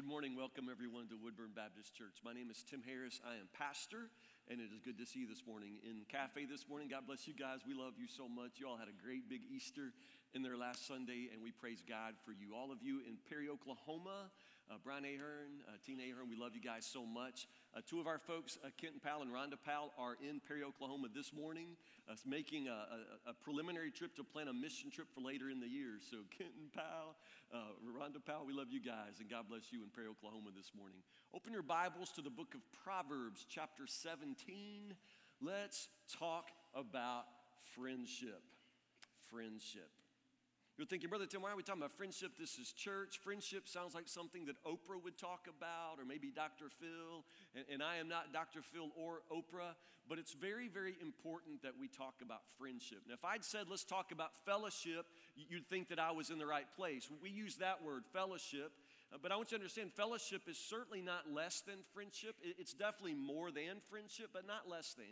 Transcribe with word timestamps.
Good 0.00 0.08
morning. 0.08 0.32
Welcome, 0.32 0.72
everyone, 0.72 1.12
to 1.12 1.16
Woodburn 1.20 1.52
Baptist 1.52 1.92
Church. 1.92 2.24
My 2.24 2.32
name 2.32 2.48
is 2.48 2.64
Tim 2.64 2.80
Harris. 2.80 3.20
I 3.20 3.36
am 3.36 3.52
pastor, 3.52 4.08
and 4.48 4.56
it 4.56 4.72
is 4.72 4.80
good 4.80 4.96
to 4.96 5.04
see 5.04 5.20
you 5.20 5.28
this 5.28 5.44
morning 5.44 5.76
in 5.84 6.08
Cafe 6.08 6.48
this 6.48 6.64
morning. 6.64 6.88
God 6.88 7.04
bless 7.04 7.28
you 7.28 7.36
guys. 7.36 7.68
We 7.68 7.76
love 7.76 8.00
you 8.00 8.08
so 8.08 8.24
much. 8.24 8.56
You 8.56 8.64
all 8.64 8.80
had 8.80 8.88
a 8.88 8.96
great 8.96 9.28
big 9.28 9.44
Easter 9.44 9.92
in 10.32 10.40
there 10.40 10.56
last 10.56 10.88
Sunday, 10.88 11.28
and 11.28 11.44
we 11.44 11.52
praise 11.52 11.84
God 11.84 12.16
for 12.24 12.32
you. 12.32 12.56
All 12.56 12.72
of 12.72 12.80
you 12.80 13.04
in 13.04 13.20
Perry, 13.28 13.52
Oklahoma, 13.52 14.32
uh, 14.70 14.74
Brian 14.84 15.04
Ahern, 15.04 15.66
uh, 15.66 15.72
Tina 15.84 16.04
Ahern, 16.04 16.30
we 16.30 16.36
love 16.36 16.54
you 16.54 16.60
guys 16.62 16.86
so 16.86 17.04
much. 17.04 17.48
Uh, 17.74 17.80
two 17.82 17.98
of 17.98 18.06
our 18.06 18.18
folks, 18.18 18.56
uh, 18.64 18.68
Kenton 18.80 19.00
Powell 19.02 19.22
and 19.22 19.32
Rhonda 19.32 19.58
Powell, 19.58 19.92
are 19.98 20.16
in 20.22 20.40
Perry, 20.46 20.62
Oklahoma 20.62 21.08
this 21.12 21.32
morning, 21.32 21.74
uh, 22.08 22.14
making 22.24 22.68
a, 22.68 22.86
a, 23.26 23.30
a, 23.30 23.34
preliminary 23.34 23.90
trip 23.90 24.14
to 24.16 24.24
plan 24.24 24.46
a 24.46 24.52
mission 24.52 24.90
trip 24.90 25.08
for 25.12 25.20
later 25.20 25.50
in 25.50 25.58
the 25.58 25.66
year. 25.66 25.98
So, 25.98 26.18
Kenton 26.30 26.70
Powell, 26.74 27.16
uh, 27.52 27.74
Rhonda 27.82 28.24
Powell, 28.24 28.46
we 28.46 28.52
love 28.52 28.68
you 28.70 28.80
guys, 28.80 29.18
and 29.18 29.28
God 29.28 29.46
bless 29.48 29.72
you 29.72 29.82
in 29.82 29.90
Perry, 29.90 30.06
Oklahoma 30.06 30.50
this 30.56 30.70
morning. 30.76 30.98
Open 31.34 31.52
your 31.52 31.62
Bibles 31.62 32.10
to 32.10 32.22
the 32.22 32.30
book 32.30 32.54
of 32.54 32.60
Proverbs, 32.84 33.46
chapter 33.48 33.86
17. 33.86 34.94
Let's 35.42 35.88
talk 36.18 36.50
about 36.74 37.24
friendship. 37.74 38.42
Friendship. 39.30 39.90
You're 40.80 40.86
thinking, 40.86 41.10
Brother 41.10 41.26
Tim, 41.26 41.42
why 41.42 41.52
are 41.52 41.56
we 41.56 41.62
talking 41.62 41.82
about 41.82 41.92
friendship? 41.92 42.38
This 42.40 42.58
is 42.58 42.72
church. 42.72 43.20
Friendship 43.22 43.68
sounds 43.68 43.94
like 43.94 44.08
something 44.08 44.46
that 44.46 44.56
Oprah 44.64 44.96
would 45.04 45.18
talk 45.18 45.44
about, 45.44 46.00
or 46.00 46.06
maybe 46.06 46.32
Dr. 46.34 46.72
Phil. 46.80 47.22
And, 47.54 47.66
and, 47.70 47.82
I 47.82 47.96
am 47.96 48.08
not 48.08 48.32
Dr. 48.32 48.62
Phil 48.62 48.88
or 48.96 49.20
Oprah, 49.30 49.76
but 50.08 50.18
it's 50.18 50.32
very, 50.32 50.68
very 50.68 50.96
important 51.02 51.60
that 51.64 51.72
we 51.78 51.86
talk 51.86 52.14
about 52.22 52.40
friendship. 52.58 53.00
Now, 53.06 53.12
if 53.12 53.26
I'd 53.26 53.44
said, 53.44 53.66
let's 53.68 53.84
talk 53.84 54.10
about 54.10 54.30
fellowship, 54.46 55.04
you'd 55.36 55.68
think 55.68 55.90
that 55.90 55.98
I 55.98 56.12
was 56.12 56.30
in 56.30 56.38
the 56.38 56.46
right 56.46 56.64
place. 56.74 57.10
We 57.22 57.28
use 57.28 57.56
that 57.56 57.84
word, 57.84 58.04
fellowship. 58.14 58.72
Uh, 59.12 59.18
but 59.20 59.32
I 59.32 59.36
want 59.36 59.52
you 59.52 59.58
to 59.58 59.60
understand 59.60 59.92
fellowship 59.92 60.48
is 60.48 60.56
certainly 60.56 61.02
not 61.02 61.30
less 61.30 61.60
than 61.60 61.76
friendship. 61.92 62.36
It's 62.42 62.72
definitely 62.72 63.20
more 63.20 63.50
than 63.50 63.84
friendship, 63.90 64.30
but 64.32 64.46
not 64.46 64.66
less 64.66 64.94
than. 64.94 65.04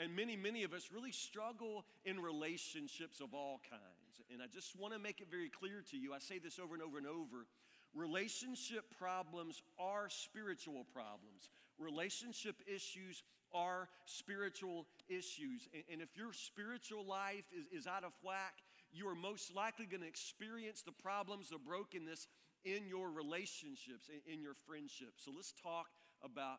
And 0.00 0.16
many, 0.16 0.34
many 0.34 0.64
of 0.64 0.72
us 0.72 0.88
really 0.92 1.12
struggle 1.12 1.84
in 2.06 2.18
relationships 2.18 3.20
of 3.20 3.34
all 3.34 3.60
kinds. 3.68 4.22
And 4.32 4.40
I 4.42 4.46
just 4.46 4.74
want 4.80 4.94
to 4.94 4.98
make 4.98 5.20
it 5.20 5.28
very 5.30 5.50
clear 5.50 5.84
to 5.90 5.96
you 5.96 6.14
I 6.14 6.18
say 6.18 6.38
this 6.38 6.58
over 6.58 6.74
and 6.74 6.82
over 6.82 6.96
and 6.96 7.06
over. 7.06 7.46
Relationship 7.94 8.84
problems 8.98 9.62
are 9.78 10.08
spiritual 10.08 10.86
problems. 10.94 11.50
Relationship 11.78 12.56
issues 12.66 13.22
are 13.52 13.88
spiritual 14.06 14.86
issues. 15.08 15.68
And, 15.90 16.00
if 16.00 16.16
your 16.16 16.32
spiritual 16.32 17.04
life 17.04 17.44
is, 17.52 17.80
is 17.80 17.86
out 17.86 18.04
of 18.04 18.12
whack, 18.22 18.54
you 18.92 19.06
are 19.08 19.14
most 19.14 19.54
likely 19.54 19.86
going 19.86 20.02
to 20.02 20.08
experience 20.08 20.82
the 20.82 20.92
problems, 20.92 21.50
the 21.50 21.58
brokenness 21.58 22.26
in 22.64 22.86
your 22.86 23.10
relationships, 23.10 24.08
in, 24.08 24.34
in 24.34 24.40
your 24.40 24.54
friendships. 24.66 25.24
So 25.24 25.32
let's 25.34 25.52
talk 25.62 25.88
about 26.22 26.58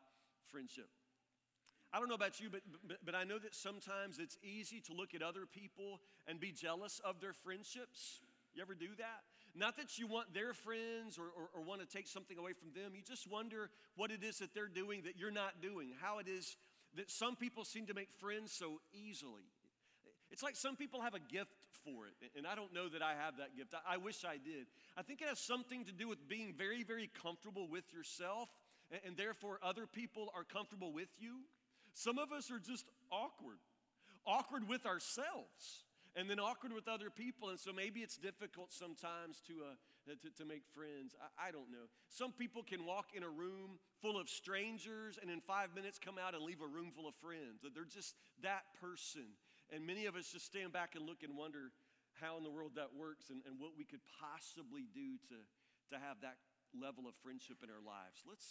friendship. 0.52 0.90
I 1.94 2.00
don't 2.00 2.08
know 2.08 2.16
about 2.16 2.40
you, 2.40 2.50
but, 2.50 2.62
but, 2.88 2.98
but 3.06 3.16
I 3.16 3.24
know 3.24 3.38
that 3.40 3.54
sometimes 3.54 4.18
it's 4.18 4.38
easy 4.44 4.80
to 4.88 4.94
look 4.94 5.14
at 5.14 5.22
other 5.22 5.46
people 5.46 6.00
and 6.28 6.40
be 6.40 6.52
jealous 6.52 7.02
of 7.04 7.20
their 7.20 7.34
friendships. 7.34 8.22
You 8.54 8.62
ever 8.62 8.76
do 8.76 8.88
that? 8.98 9.22
Not 9.56 9.76
that 9.78 9.98
you 9.98 10.08
want 10.08 10.34
their 10.34 10.54
friends 10.54 11.18
or, 11.18 11.26
or, 11.26 11.50
or, 11.54 11.62
want 11.62 11.82
to 11.82 11.88
take 11.88 12.08
something 12.08 12.38
away 12.38 12.54
from 12.54 12.72
them. 12.74 12.94
You 12.96 13.02
just 13.06 13.30
wonder 13.30 13.70
what 13.98 14.12
it 14.12 14.24
is 14.24 14.40
that 14.40 14.54
they're 14.54 14.70
doing 14.70 15.02
that 15.04 15.18
you're 15.18 15.32
not 15.32 15.62
doing. 15.62 15.90
How 16.02 16.20
it 16.20 16.28
is 16.30 16.56
that 16.96 17.12
some 17.12 17.36
people 17.36 17.66
seem 17.66 17.88
to 17.88 17.94
make 17.94 18.10
friends 18.20 18.54
so 18.54 18.80
easily. 18.94 19.44
It's 20.32 20.44
like 20.44 20.56
some 20.56 20.78
people 20.78 21.02
have 21.02 21.16
a 21.16 21.20
gift 21.20 21.52
for 21.84 22.08
it, 22.08 22.32
and 22.38 22.48
I 22.48 22.56
don't 22.56 22.74
know 22.74 22.88
that 22.88 23.02
I 23.02 23.14
have 23.22 23.38
that 23.38 23.56
gift. 23.58 23.74
I, 23.74 23.96
I 23.96 23.98
wish 23.98 24.24
I 24.24 24.38
did. 24.38 24.68
I 24.96 25.02
think 25.02 25.22
it 25.22 25.28
has 25.28 25.40
something 25.40 25.84
to 25.86 25.92
do 25.92 26.08
with 26.08 26.28
being 26.30 26.54
very, 26.58 26.84
very 26.84 27.10
comfortable 27.22 27.68
with 27.68 27.84
yourself, 27.92 28.50
and, 28.92 29.02
and 29.06 29.18
therefore 29.18 29.60
other 29.62 29.86
people 29.86 30.32
are 30.36 30.46
comfortable 30.46 30.94
with 30.94 31.10
you. 31.20 31.40
Some 31.94 32.18
of 32.18 32.32
us 32.32 32.52
are 32.52 32.60
just 32.60 32.86
awkward, 33.12 33.60
awkward 34.26 34.68
with 34.68 34.86
ourselves 34.86 35.84
and 36.16 36.30
then 36.30 36.40
awkward 36.40 36.74
with 36.74 36.88
other 36.88 37.10
people. 37.10 37.50
And 37.50 37.60
so 37.60 37.72
maybe 37.72 38.02
it's 38.02 38.18
difficult 38.18 38.72
sometimes 38.74 39.42
to, 39.48 39.54
uh, 39.64 40.16
to, 40.22 40.30
to, 40.44 40.46
make 40.46 40.64
friends. 40.76 41.16
I, 41.16 41.50
I, 41.50 41.52
don't 41.52 41.72
know. 41.72 41.88
Some 42.10 42.32
people 42.32 42.64
can 42.64 42.86
walk 42.86 43.16
in 43.16 43.24
a 43.24 43.30
room 43.30 43.80
full 44.02 44.20
of 44.20 44.28
strangers 44.30 45.18
and 45.22 45.32
in 45.32 45.40
five 45.42 45.74
minutes 45.76 46.00
come 46.00 46.18
out 46.20 46.36
and 46.36 46.44
leave 46.44 46.62
a 46.62 46.68
room 46.68 46.92
full 46.96 47.08
of 47.08 47.16
friends. 47.16 47.64
They're 47.64 47.86
just 47.86 48.16
that 48.44 48.68
person. 48.82 49.36
And 49.72 49.88
many 49.88 50.06
of 50.06 50.16
us 50.16 50.28
just 50.32 50.46
stand 50.46 50.74
back 50.74 50.96
and 50.96 51.06
look 51.06 51.24
and 51.24 51.38
wonder 51.38 51.72
how 52.20 52.38
in 52.38 52.44
the 52.44 52.52
world 52.52 52.76
that 52.76 52.92
works 52.92 53.32
and, 53.32 53.40
and 53.48 53.56
what 53.60 53.72
we 53.78 53.86
could 53.86 54.04
possibly 54.20 54.84
do 54.94 55.16
to, 55.32 55.38
to 55.96 55.96
have 55.96 56.20
that 56.22 56.36
level 56.76 57.08
of 57.08 57.16
friendship 57.24 57.64
in 57.64 57.72
our 57.72 57.84
lives. 57.84 58.20
Let's 58.28 58.44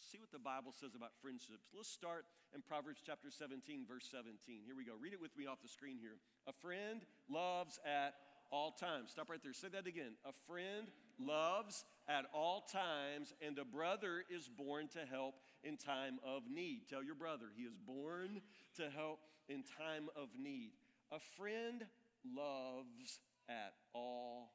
see 0.00 0.18
what 0.18 0.30
the 0.32 0.38
Bible 0.38 0.72
says 0.72 0.94
about 0.94 1.10
friendships. 1.22 1.70
Let's 1.74 1.90
start 1.90 2.24
in 2.54 2.62
Proverbs 2.62 3.02
chapter 3.04 3.30
17, 3.30 3.86
verse 3.86 4.06
17. 4.10 4.62
Here 4.64 4.76
we 4.76 4.84
go. 4.84 4.92
Read 5.00 5.12
it 5.12 5.20
with 5.20 5.36
me 5.36 5.46
off 5.46 5.62
the 5.62 5.68
screen 5.68 5.98
here. 6.00 6.16
A 6.46 6.52
friend 6.52 7.02
loves 7.28 7.78
at 7.84 8.14
all 8.50 8.70
times. 8.70 9.10
Stop 9.10 9.30
right 9.30 9.42
there. 9.42 9.52
Say 9.52 9.68
that 9.68 9.86
again. 9.86 10.14
A 10.24 10.32
friend 10.46 10.88
loves 11.18 11.84
at 12.08 12.26
all 12.32 12.66
times, 12.70 13.34
and 13.44 13.58
a 13.58 13.64
brother 13.64 14.24
is 14.30 14.48
born 14.48 14.88
to 14.94 15.00
help 15.10 15.34
in 15.62 15.76
time 15.76 16.18
of 16.24 16.42
need. 16.48 16.82
Tell 16.88 17.02
your 17.02 17.14
brother, 17.14 17.46
he 17.56 17.64
is 17.64 17.74
born 17.74 18.40
to 18.76 18.90
help 18.90 19.20
in 19.48 19.62
time 19.62 20.08
of 20.16 20.28
need. 20.38 20.72
A 21.12 21.18
friend 21.36 21.84
loves 22.24 23.18
at 23.48 23.74
all 23.94 24.52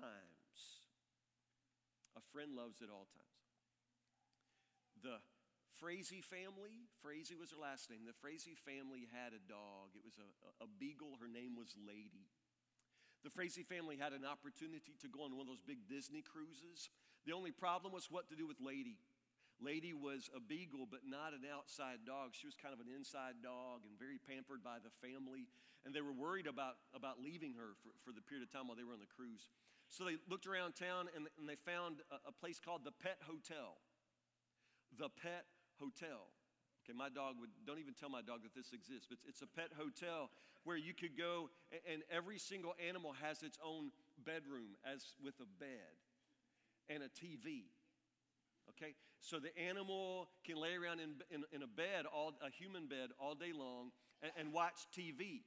times. 0.00 0.82
A 2.16 2.20
friend 2.32 2.54
loves 2.56 2.82
at 2.82 2.90
all 2.90 3.06
times 3.14 3.27
the 5.02 5.22
Frazee 5.78 6.22
family, 6.22 6.90
Frazee 7.02 7.38
was 7.38 7.54
her 7.54 7.60
last 7.60 7.86
name. 7.86 8.02
The 8.02 8.16
Frazee 8.18 8.58
family 8.58 9.06
had 9.14 9.30
a 9.30 9.42
dog. 9.46 9.94
It 9.94 10.02
was 10.02 10.18
a, 10.18 10.26
a 10.64 10.68
beagle. 10.78 11.14
Her 11.22 11.30
name 11.30 11.54
was 11.54 11.70
Lady. 11.78 12.26
The 13.22 13.30
Frazee 13.30 13.66
family 13.66 13.98
had 13.98 14.10
an 14.10 14.26
opportunity 14.26 14.94
to 15.02 15.08
go 15.10 15.22
on 15.26 15.34
one 15.34 15.46
of 15.46 15.50
those 15.50 15.62
big 15.62 15.86
Disney 15.86 16.22
cruises. 16.22 16.90
The 17.26 17.34
only 17.34 17.50
problem 17.50 17.94
was 17.94 18.10
what 18.10 18.26
to 18.30 18.36
do 18.38 18.46
with 18.46 18.58
Lady. 18.58 18.98
Lady 19.58 19.90
was 19.90 20.30
a 20.34 20.38
beagle, 20.38 20.86
but 20.86 21.02
not 21.02 21.34
an 21.34 21.42
outside 21.42 22.06
dog. 22.06 22.30
She 22.30 22.46
was 22.46 22.54
kind 22.54 22.70
of 22.70 22.78
an 22.78 22.90
inside 22.90 23.42
dog 23.42 23.82
and 23.82 23.98
very 23.98 24.18
pampered 24.22 24.62
by 24.62 24.78
the 24.78 24.90
family. 25.02 25.50
And 25.82 25.90
they 25.90 26.02
were 26.02 26.14
worried 26.14 26.46
about, 26.46 26.78
about 26.94 27.18
leaving 27.18 27.54
her 27.58 27.74
for, 27.82 27.90
for 28.06 28.12
the 28.14 28.22
period 28.22 28.46
of 28.46 28.50
time 28.54 28.70
while 28.70 28.78
they 28.78 28.86
were 28.86 28.94
on 28.94 29.02
the 29.02 29.10
cruise. 29.10 29.50
So 29.90 30.06
they 30.06 30.18
looked 30.30 30.46
around 30.46 30.78
town 30.78 31.10
and, 31.14 31.26
and 31.38 31.46
they 31.46 31.58
found 31.58 32.06
a, 32.10 32.30
a 32.30 32.34
place 32.34 32.62
called 32.62 32.86
the 32.86 32.94
Pet 32.94 33.18
Hotel 33.26 33.78
the 34.96 35.08
pet 35.22 35.44
hotel. 35.80 36.32
Okay, 36.84 36.96
my 36.96 37.08
dog 37.08 37.36
would, 37.40 37.50
don't 37.66 37.78
even 37.78 37.92
tell 37.92 38.08
my 38.08 38.22
dog 38.22 38.42
that 38.42 38.54
this 38.54 38.72
exists, 38.72 39.06
but 39.08 39.18
it's 39.28 39.42
a 39.42 39.46
pet 39.46 39.70
hotel 39.76 40.30
where 40.64 40.76
you 40.76 40.94
could 40.94 41.16
go 41.16 41.50
and 41.90 42.02
every 42.10 42.38
single 42.38 42.74
animal 42.80 43.12
has 43.20 43.42
its 43.42 43.58
own 43.64 43.90
bedroom, 44.24 44.76
as 44.84 45.14
with 45.22 45.34
a 45.40 45.48
bed 45.60 45.92
and 46.88 47.02
a 47.02 47.08
TV. 47.08 47.68
Okay, 48.70 48.94
so 49.20 49.38
the 49.38 49.56
animal 49.58 50.28
can 50.44 50.56
lay 50.56 50.74
around 50.74 51.00
in, 51.00 51.16
in, 51.30 51.44
in 51.52 51.62
a 51.62 51.66
bed, 51.66 52.04
all, 52.12 52.34
a 52.44 52.50
human 52.50 52.86
bed, 52.86 53.10
all 53.18 53.34
day 53.34 53.52
long 53.56 53.90
and, 54.22 54.32
and 54.38 54.52
watch 54.52 54.86
TV. 54.96 55.42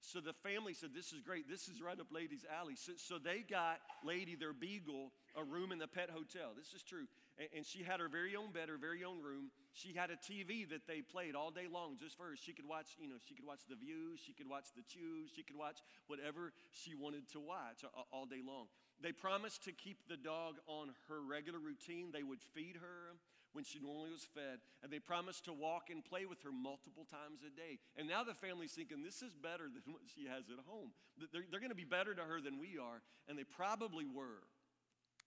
So 0.00 0.20
the 0.20 0.32
family 0.32 0.74
said, 0.74 0.90
This 0.94 1.12
is 1.12 1.20
great. 1.20 1.48
This 1.48 1.68
is 1.68 1.80
right 1.80 1.98
up 1.98 2.08
Lady's 2.12 2.44
alley. 2.60 2.74
So, 2.76 2.92
so, 2.96 3.18
they 3.18 3.40
got 3.48 3.80
Lady, 4.04 4.34
their 4.34 4.52
beagle, 4.52 5.12
a 5.34 5.42
room 5.42 5.72
in 5.72 5.78
the 5.78 5.88
pet 5.88 6.10
hotel. 6.10 6.52
This 6.56 6.74
is 6.74 6.82
true. 6.82 7.06
And, 7.38 7.66
she 7.66 7.82
had 7.82 7.98
her 7.98 8.08
very 8.08 8.36
own 8.36 8.52
bed, 8.52 8.68
her 8.68 8.78
very 8.78 9.02
own 9.02 9.20
room. 9.20 9.50
She 9.72 9.92
had 9.92 10.10
a 10.10 10.16
TV 10.16 10.68
that 10.70 10.86
they 10.86 11.02
played 11.02 11.34
all 11.34 11.50
day 11.50 11.66
long 11.66 11.96
just 11.98 12.16
for 12.16 12.30
her. 12.30 12.36
She 12.36 12.52
could 12.52 12.68
watch, 12.68 12.94
you 12.98 13.08
know, 13.08 13.18
she 13.26 13.34
could 13.34 13.46
watch 13.46 13.66
The 13.68 13.74
View, 13.74 14.14
she 14.14 14.32
could 14.32 14.48
watch 14.48 14.70
The 14.76 14.82
Chew, 14.86 15.26
she 15.34 15.42
could 15.42 15.56
watch 15.56 15.82
whatever 16.06 16.52
she 16.70 16.94
wanted 16.94 17.26
to 17.32 17.40
watch 17.40 17.82
all 18.12 18.26
day 18.26 18.42
long. 18.46 18.66
They 19.02 19.10
promised 19.10 19.64
to 19.64 19.72
keep 19.72 20.06
the 20.08 20.16
dog 20.16 20.62
on 20.68 20.94
her 21.08 21.20
regular 21.20 21.58
routine. 21.58 22.10
They 22.12 22.22
would 22.22 22.40
feed 22.54 22.76
her 22.80 23.18
when 23.54 23.64
she 23.64 23.78
normally 23.78 24.10
was 24.10 24.26
fed, 24.34 24.58
and 24.82 24.90
they 24.90 24.98
promised 24.98 25.46
to 25.46 25.52
walk 25.52 25.88
and 25.88 26.04
play 26.04 26.26
with 26.26 26.42
her 26.42 26.50
multiple 26.50 27.06
times 27.06 27.40
a 27.46 27.50
day. 27.54 27.78
And 27.96 28.08
now 28.08 28.24
the 28.24 28.34
family's 28.34 28.72
thinking 28.72 29.02
this 29.02 29.22
is 29.22 29.34
better 29.34 29.70
than 29.70 29.94
what 29.94 30.02
she 30.10 30.26
has 30.26 30.50
at 30.50 30.58
home. 30.66 30.90
They're, 31.32 31.46
they're 31.50 31.62
going 31.62 31.70
to 31.70 31.78
be 31.78 31.86
better 31.86 32.14
to 32.14 32.22
her 32.22 32.42
than 32.42 32.58
we 32.58 32.78
are, 32.78 33.00
and 33.28 33.38
they 33.38 33.46
probably 33.46 34.06
were. 34.06 34.42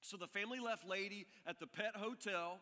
So 0.02 0.18
the 0.18 0.28
family 0.28 0.60
left 0.60 0.88
Lady 0.88 1.26
at 1.46 1.60
the 1.60 1.68
pet 1.68 1.96
hotel 1.96 2.60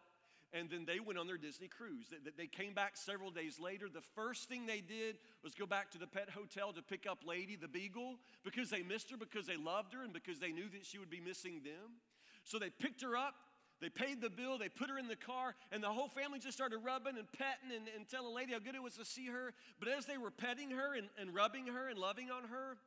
and 0.53 0.69
then 0.69 0.85
they 0.85 0.99
went 0.99 1.19
on 1.19 1.27
their 1.27 1.37
Disney 1.37 1.67
cruise. 1.67 2.13
They 2.37 2.47
came 2.47 2.73
back 2.73 2.95
several 2.95 3.29
days 3.29 3.59
later. 3.59 3.89
The 3.89 4.05
first 4.15 4.47
thing 4.47 4.65
they 4.65 4.79
did 4.79 5.17
was 5.43 5.53
go 5.53 5.65
back 5.65 5.91
to 5.91 5.97
the 5.97 6.07
pet 6.07 6.29
hotel 6.29 6.71
to 6.71 6.81
pick 6.81 7.05
up 7.09 7.19
Lady 7.25 7.57
the 7.57 7.67
Beagle 7.67 8.19
because 8.43 8.69
they 8.69 8.81
missed 8.81 9.11
her, 9.11 9.17
because 9.17 9.47
they 9.47 9.57
loved 9.57 9.93
her, 9.93 10.03
and 10.03 10.13
because 10.13 10.39
they 10.39 10.51
knew 10.51 10.69
that 10.69 10.85
she 10.85 10.97
would 10.97 11.09
be 11.09 11.19
missing 11.19 11.61
them. 11.63 11.99
So 12.45 12.57
they 12.57 12.69
picked 12.69 13.01
her 13.01 13.17
up 13.17 13.35
they 13.81 13.89
paid 13.89 14.21
the 14.21 14.29
bill, 14.29 14.57
they 14.57 14.69
put 14.69 14.89
her 14.89 14.97
in 14.97 15.07
the 15.07 15.17
car, 15.17 15.53
and 15.71 15.83
the 15.83 15.89
whole 15.89 16.07
family 16.07 16.39
just 16.39 16.55
started 16.55 16.77
rubbing 16.77 17.17
and 17.17 17.31
petting 17.33 17.75
and, 17.75 17.87
and 17.95 18.07
telling 18.07 18.33
Lady 18.33 18.53
how 18.53 18.59
good 18.59 18.75
it 18.75 18.81
was 18.81 18.95
to 18.95 19.05
see 19.05 19.27
her. 19.27 19.53
But 19.79 19.89
as 19.89 20.05
they 20.05 20.17
were 20.17 20.31
petting 20.31 20.71
her 20.71 20.95
and, 20.95 21.09
and 21.19 21.35
rubbing 21.35 21.67
her 21.67 21.89
and 21.89 21.99
loving 21.99 22.31
on 22.31 22.43
her, 22.49 22.77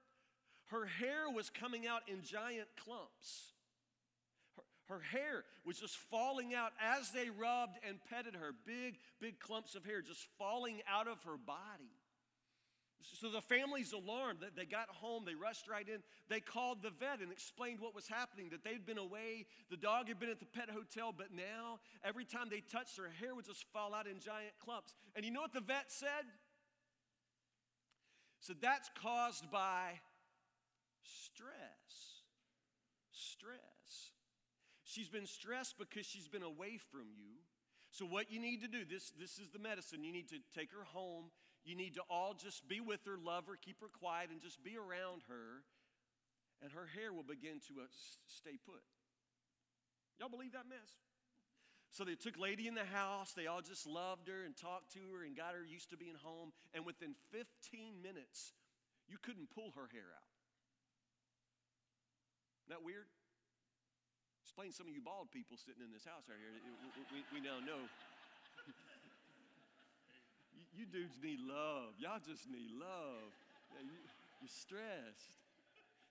her 0.70 0.86
hair 0.86 1.28
was 1.30 1.50
coming 1.50 1.86
out 1.86 2.02
in 2.08 2.22
giant 2.22 2.68
clumps. 2.82 3.52
Her, 4.88 5.00
hair 5.00 5.44
was 5.66 5.78
just 5.78 5.96
falling 5.96 6.54
out 6.54 6.72
as 6.80 7.10
they 7.10 7.28
rubbed 7.28 7.78
and 7.86 7.98
petted 8.08 8.34
her. 8.34 8.52
Big, 8.66 8.96
big 9.20 9.38
clumps 9.38 9.74
of 9.74 9.84
hair 9.84 10.00
just 10.00 10.26
falling 10.38 10.80
out 10.88 11.06
of 11.06 11.22
her 11.24 11.36
body. 11.36 11.92
So 13.20 13.30
the 13.30 13.40
family's 13.40 13.92
alarmed. 13.92 14.38
They 14.56 14.64
got 14.64 14.88
home, 14.88 15.24
they 15.24 15.34
rushed 15.34 15.68
right 15.68 15.86
in. 15.88 16.02
They 16.28 16.40
called 16.40 16.82
the 16.82 16.90
vet 16.90 17.20
and 17.20 17.32
explained 17.32 17.80
what 17.80 17.94
was 17.94 18.08
happening 18.08 18.48
that 18.50 18.64
they'd 18.64 18.84
been 18.84 18.98
away, 18.98 19.46
the 19.70 19.76
dog 19.76 20.08
had 20.08 20.18
been 20.18 20.30
at 20.30 20.40
the 20.40 20.46
pet 20.46 20.68
hotel, 20.70 21.14
but 21.16 21.28
now 21.34 21.80
every 22.04 22.24
time 22.24 22.48
they 22.50 22.60
touched 22.60 22.96
her, 22.98 23.08
hair 23.20 23.34
would 23.34 23.46
just 23.46 23.64
fall 23.72 23.94
out 23.94 24.06
in 24.06 24.20
giant 24.20 24.52
clumps. 24.62 24.94
And 25.16 25.24
you 25.24 25.30
know 25.30 25.40
what 25.40 25.52
the 25.52 25.60
vet 25.60 25.86
said? 25.88 26.26
So 28.40 28.52
that's 28.60 28.90
caused 29.02 29.50
by 29.50 30.00
stress. 31.02 32.22
Stress. 33.10 33.77
She's 34.88 35.10
been 35.10 35.26
stressed 35.26 35.76
because 35.76 36.06
she's 36.06 36.28
been 36.28 36.42
away 36.42 36.80
from 36.90 37.12
you. 37.12 37.44
So, 37.90 38.06
what 38.06 38.32
you 38.32 38.40
need 38.40 38.62
to 38.62 38.68
do, 38.68 38.88
this, 38.88 39.12
this 39.20 39.38
is 39.38 39.52
the 39.52 39.58
medicine. 39.58 40.02
You 40.02 40.12
need 40.12 40.28
to 40.28 40.40
take 40.56 40.72
her 40.72 40.84
home. 40.96 41.28
You 41.62 41.76
need 41.76 41.94
to 42.00 42.02
all 42.08 42.32
just 42.32 42.66
be 42.66 42.80
with 42.80 43.04
her, 43.04 43.20
love 43.20 43.44
her, 43.48 43.56
keep 43.60 43.82
her 43.82 43.92
quiet, 43.92 44.30
and 44.30 44.40
just 44.40 44.64
be 44.64 44.80
around 44.80 45.28
her. 45.28 45.60
And 46.62 46.72
her 46.72 46.88
hair 46.96 47.12
will 47.12 47.22
begin 47.22 47.60
to 47.68 47.84
uh, 47.84 47.86
stay 48.26 48.56
put. 48.64 48.80
Y'all 50.18 50.32
believe 50.32 50.52
that 50.52 50.64
mess? 50.68 50.90
So 51.90 52.04
they 52.04 52.16
took 52.16 52.38
Lady 52.38 52.66
in 52.66 52.74
the 52.74 52.88
house. 52.88 53.32
They 53.36 53.46
all 53.46 53.60
just 53.60 53.86
loved 53.86 54.28
her 54.28 54.44
and 54.44 54.56
talked 54.56 54.92
to 54.94 55.00
her 55.12 55.24
and 55.24 55.36
got 55.36 55.52
her 55.52 55.64
used 55.64 55.90
to 55.90 55.98
being 55.98 56.16
home. 56.24 56.52
And 56.72 56.86
within 56.86 57.12
15 57.30 58.00
minutes, 58.02 58.54
you 59.06 59.18
couldn't 59.20 59.50
pull 59.50 59.72
her 59.76 59.88
hair 59.92 60.08
out. 60.16 60.32
Isn't 62.64 62.80
that 62.80 62.84
weird? 62.84 63.06
Explain 64.48 64.72
some 64.72 64.88
of 64.88 64.96
you 64.96 65.04
bald 65.04 65.28
people 65.28 65.60
sitting 65.60 65.84
in 65.84 65.92
this 65.92 66.08
house 66.08 66.24
right 66.24 66.40
here. 66.40 66.48
We, 67.12 67.20
we, 67.36 67.44
now 67.44 67.60
know. 67.60 67.84
you, 70.56 70.64
you, 70.72 70.84
dudes 70.88 71.20
need 71.20 71.44
love. 71.44 71.92
Y'all 72.00 72.16
just 72.16 72.48
need 72.48 72.72
love. 72.72 73.28
Yeah, 73.76 73.84
you, 73.84 74.00
you're 74.40 74.48
stressed. 74.48 75.36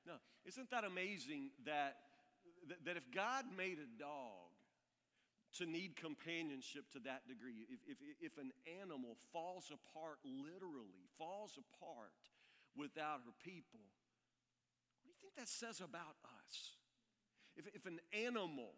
No, 0.06 0.22
isn't 0.46 0.70
that 0.70 0.86
amazing 0.86 1.50
that, 1.66 1.98
that, 2.70 2.86
that 2.86 2.94
if 2.94 3.10
God 3.10 3.50
made 3.58 3.82
a 3.82 3.90
dog 3.98 4.54
to 5.58 5.66
need 5.66 5.98
companionship 5.98 6.86
to 6.94 7.02
that 7.10 7.26
degree. 7.26 7.66
If, 7.74 7.82
if, 7.90 7.98
if 8.22 8.38
an 8.38 8.54
animal 8.78 9.18
falls 9.34 9.74
apart, 9.74 10.22
literally 10.22 11.10
falls 11.18 11.58
apart 11.58 12.14
without 12.78 13.26
her 13.26 13.34
people, 13.42 13.82
what 15.02 15.02
do 15.02 15.10
you 15.10 15.18
think 15.18 15.34
that 15.42 15.50
says 15.50 15.82
about 15.82 16.22
us? 16.46 16.77
If, 17.58 17.68
if 17.74 17.86
an 17.86 18.00
animal 18.14 18.72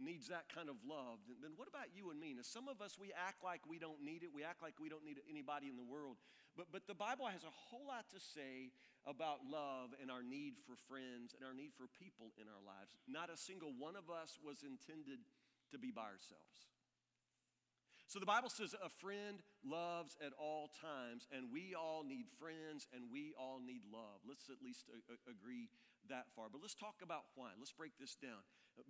needs 0.00 0.32
that 0.32 0.48
kind 0.48 0.72
of 0.72 0.80
love, 0.86 1.20
then, 1.28 1.36
then 1.42 1.52
what 1.60 1.68
about 1.68 1.92
you 1.92 2.10
and 2.10 2.16
me? 2.16 2.32
Now, 2.32 2.46
some 2.46 2.70
of 2.70 2.80
us, 2.80 2.96
we 2.96 3.12
act 3.12 3.44
like 3.44 3.60
we 3.68 3.76
don't 3.76 4.00
need 4.00 4.24
it. 4.24 4.32
We 4.32 4.42
act 4.42 4.62
like 4.62 4.80
we 4.80 4.88
don't 4.88 5.04
need 5.04 5.20
anybody 5.28 5.68
in 5.68 5.76
the 5.76 5.84
world. 5.84 6.16
But, 6.56 6.72
but 6.72 6.88
the 6.88 6.96
Bible 6.96 7.26
has 7.26 7.44
a 7.44 7.52
whole 7.52 7.86
lot 7.86 8.08
to 8.16 8.20
say 8.20 8.72
about 9.04 9.44
love 9.44 9.92
and 10.00 10.10
our 10.10 10.22
need 10.22 10.56
for 10.64 10.76
friends 10.88 11.36
and 11.36 11.44
our 11.44 11.54
need 11.54 11.72
for 11.76 11.84
people 12.00 12.32
in 12.40 12.48
our 12.48 12.62
lives. 12.64 12.96
Not 13.08 13.28
a 13.28 13.36
single 13.36 13.72
one 13.76 13.96
of 13.96 14.08
us 14.08 14.40
was 14.40 14.64
intended 14.64 15.20
to 15.72 15.78
be 15.78 15.90
by 15.92 16.08
ourselves. 16.08 16.70
So 18.10 18.18
the 18.18 18.26
Bible 18.26 18.50
says 18.50 18.74
a 18.74 18.90
friend 18.90 19.38
loves 19.62 20.16
at 20.18 20.32
all 20.34 20.68
times, 20.82 21.28
and 21.30 21.46
we 21.52 21.76
all 21.78 22.02
need 22.02 22.26
friends 22.40 22.88
and 22.90 23.04
we 23.12 23.34
all 23.38 23.60
need 23.64 23.82
love. 23.86 23.99
Let's 24.30 24.46
at 24.48 24.62
least 24.62 24.86
a- 24.88 25.02
a- 25.10 25.30
agree 25.34 25.68
that 26.08 26.30
far. 26.38 26.48
But 26.48 26.62
let's 26.62 26.78
talk 26.78 27.02
about 27.02 27.26
why. 27.34 27.50
Let's 27.58 27.72
break 27.74 27.98
this 27.98 28.14
down. 28.14 28.38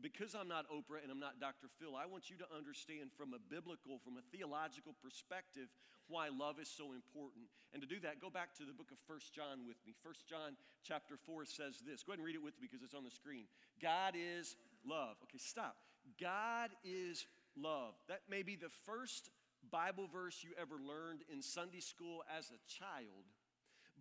Because 0.00 0.36
I'm 0.36 0.46
not 0.46 0.68
Oprah 0.68 1.02
and 1.02 1.10
I'm 1.10 1.18
not 1.18 1.40
Dr. 1.40 1.66
Phil, 1.80 1.96
I 1.96 2.04
want 2.04 2.28
you 2.28 2.36
to 2.36 2.48
understand 2.52 3.10
from 3.16 3.32
a 3.32 3.40
biblical, 3.40 3.98
from 3.98 4.18
a 4.18 4.22
theological 4.30 4.94
perspective, 5.02 5.72
why 6.06 6.28
love 6.28 6.60
is 6.60 6.68
so 6.68 6.92
important. 6.92 7.48
And 7.72 7.80
to 7.80 7.88
do 7.88 7.98
that, 8.00 8.20
go 8.20 8.28
back 8.28 8.52
to 8.58 8.64
the 8.64 8.72
book 8.72 8.92
of 8.92 8.98
First 9.06 9.32
John 9.32 9.66
with 9.66 9.78
me. 9.86 9.94
First 10.02 10.28
John 10.28 10.56
chapter 10.82 11.16
4 11.16 11.46
says 11.46 11.80
this. 11.80 12.02
Go 12.02 12.12
ahead 12.12 12.18
and 12.18 12.26
read 12.26 12.36
it 12.36 12.42
with 12.42 12.60
me 12.60 12.68
because 12.70 12.84
it's 12.84 12.94
on 12.94 13.04
the 13.04 13.10
screen. 13.10 13.46
God 13.80 14.14
is 14.14 14.56
love. 14.84 15.16
Okay, 15.24 15.38
stop. 15.38 15.76
God 16.20 16.70
is 16.84 17.26
love. 17.56 17.94
That 18.08 18.22
may 18.28 18.42
be 18.42 18.56
the 18.56 18.70
first 18.84 19.30
Bible 19.70 20.08
verse 20.08 20.42
you 20.42 20.50
ever 20.60 20.76
learned 20.76 21.22
in 21.32 21.42
Sunday 21.42 21.80
school 21.80 22.22
as 22.36 22.50
a 22.50 22.60
child, 22.66 23.24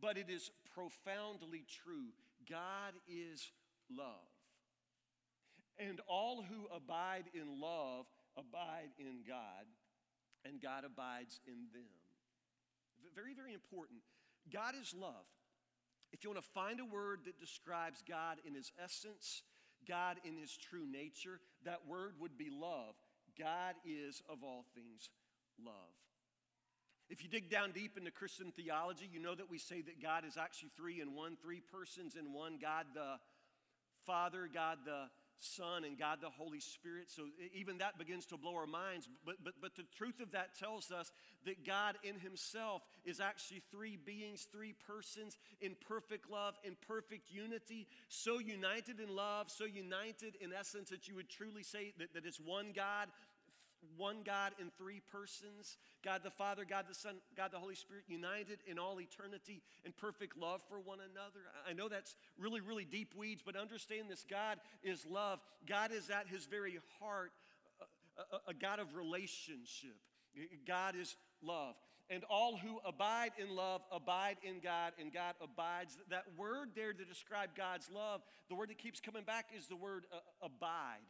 but 0.02 0.18
it 0.18 0.30
is 0.30 0.52
profoundly 0.74 1.66
true. 1.84 2.10
God 2.50 2.94
is 3.08 3.52
love. 3.90 4.08
And 5.78 6.02
all 6.08 6.44
who 6.44 6.68
abide 6.76 7.26
in 7.34 7.62
love 7.62 8.06
abide 8.38 8.92
in 8.98 9.24
God, 9.28 9.66
and 10.46 10.62
God 10.62 10.84
abides 10.86 11.40
in 11.48 11.68
them. 11.74 11.92
Very, 13.16 13.34
very 13.34 13.54
important. 13.54 14.00
God 14.52 14.74
is 14.80 14.94
love. 14.98 15.28
If 16.12 16.24
you 16.24 16.30
want 16.30 16.44
to 16.44 16.52
find 16.52 16.80
a 16.80 16.86
word 16.86 17.22
that 17.26 17.40
describes 17.40 18.04
God 18.08 18.38
in 18.46 18.56
his 18.56 18.72
essence, 18.82 19.44
God 19.88 20.18
in 20.24 20.38
his 20.38 20.56
true 20.58 20.86
nature, 20.90 21.40
that 21.66 21.88
word 21.88 22.14
would 22.20 22.38
be 22.38 22.50
love. 22.50 22.96
God 23.38 23.76
is, 23.86 24.22
of 24.30 24.44
all 24.44 24.66
things, 24.74 25.10
love. 25.64 25.94
If 27.10 27.24
you 27.24 27.30
dig 27.30 27.50
down 27.50 27.72
deep 27.72 27.98
into 27.98 28.12
Christian 28.12 28.52
theology, 28.52 29.10
you 29.12 29.20
know 29.20 29.34
that 29.34 29.50
we 29.50 29.58
say 29.58 29.82
that 29.82 30.02
God 30.02 30.26
is 30.26 30.38
actually 30.38 30.70
three 30.78 31.02
in 31.02 31.16
one, 31.16 31.38
three 31.42 31.62
persons 31.72 32.16
in 32.16 32.34
one 32.34 32.60
God 32.62 32.86
the 32.94 33.18
Father, 34.06 34.48
God 34.52 34.80
the 34.86 35.10
Son, 35.40 35.86
and 35.86 35.98
God 35.98 36.20
the 36.22 36.30
Holy 36.30 36.60
Spirit. 36.60 37.10
So 37.10 37.24
even 37.54 37.78
that 37.78 37.98
begins 37.98 38.26
to 38.28 38.38
blow 38.38 38.56
our 38.56 38.68
minds. 38.68 39.08
But, 39.26 39.36
but, 39.44 39.54
but 39.62 39.76
the 39.76 39.86
truth 39.98 40.20
of 40.20 40.32
that 40.32 40.58
tells 40.60 40.92
us 40.92 41.12
that 41.46 41.66
God 41.66 41.96
in 42.04 42.20
Himself 42.20 42.82
is 43.06 43.20
actually 43.20 43.62
three 43.72 43.98
beings, 43.98 44.48
three 44.52 44.76
persons 44.86 45.38
in 45.62 45.76
perfect 45.88 46.30
love, 46.30 46.56
in 46.64 46.76
perfect 46.88 47.32
unity, 47.32 47.88
so 48.10 48.40
united 48.40 49.00
in 49.00 49.16
love, 49.16 49.50
so 49.50 49.66
united 49.66 50.36
in 50.42 50.52
essence 50.52 50.90
that 50.90 51.08
you 51.08 51.16
would 51.16 51.30
truly 51.30 51.64
say 51.64 51.94
that, 51.98 52.14
that 52.14 52.26
it's 52.26 52.40
one 52.40 52.74
God, 52.76 53.08
one 54.00 54.22
God 54.26 54.54
in 54.60 54.72
three 54.78 55.02
persons 55.12 55.78
God 56.04 56.22
the 56.24 56.32
Father, 56.32 56.66
God 56.68 56.86
the 56.88 56.96
Son, 56.96 57.16
God 57.36 57.52
the 57.52 57.60
Holy 57.60 57.76
Spirit, 57.76 58.06
united 58.08 58.60
in 58.66 58.80
all 58.80 59.00
eternity 59.02 59.62
in 59.84 59.92
perfect 59.92 60.38
love 60.38 60.62
for 60.70 60.80
one 60.80 61.00
another. 61.00 61.42
I 61.70 61.74
know 61.74 61.90
that's 61.90 62.16
really, 62.40 62.62
really 62.62 62.86
deep 62.86 63.14
weeds, 63.16 63.44
but 63.46 63.56
understand 63.58 64.10
this 64.10 64.26
God 64.28 64.58
is 64.82 65.06
love. 65.06 65.40
God 65.68 65.92
is 65.92 66.10
at 66.10 66.28
his 66.28 66.46
very 66.46 66.80
heart 67.00 67.32
a, 68.18 68.36
a, 68.36 68.52
a 68.52 68.54
God 68.54 68.80
of 68.80 68.96
relationship. 68.96 69.98
God 70.66 70.96
is 70.96 71.18
love. 71.42 71.76
And 72.10 72.24
all 72.28 72.58
who 72.58 72.80
abide 72.88 73.34
in 73.38 73.56
love 73.56 73.82
abide 73.92 74.38
in 74.42 74.62
God, 74.64 74.94
and 75.00 75.14
God 75.14 75.36
abides. 75.44 75.96
That 76.10 76.24
word 76.38 76.70
there 76.76 76.94
to 76.94 77.06
describe 77.06 77.50
God's 77.56 77.90
love, 77.94 78.22
the 78.48 78.56
word 78.56 78.70
that 78.70 78.80
keeps 78.80 79.00
coming 79.00 79.24
back 79.24 79.48
is 79.56 79.68
the 79.68 79.76
word 79.76 80.06
uh, 80.12 80.18
abide. 80.42 81.06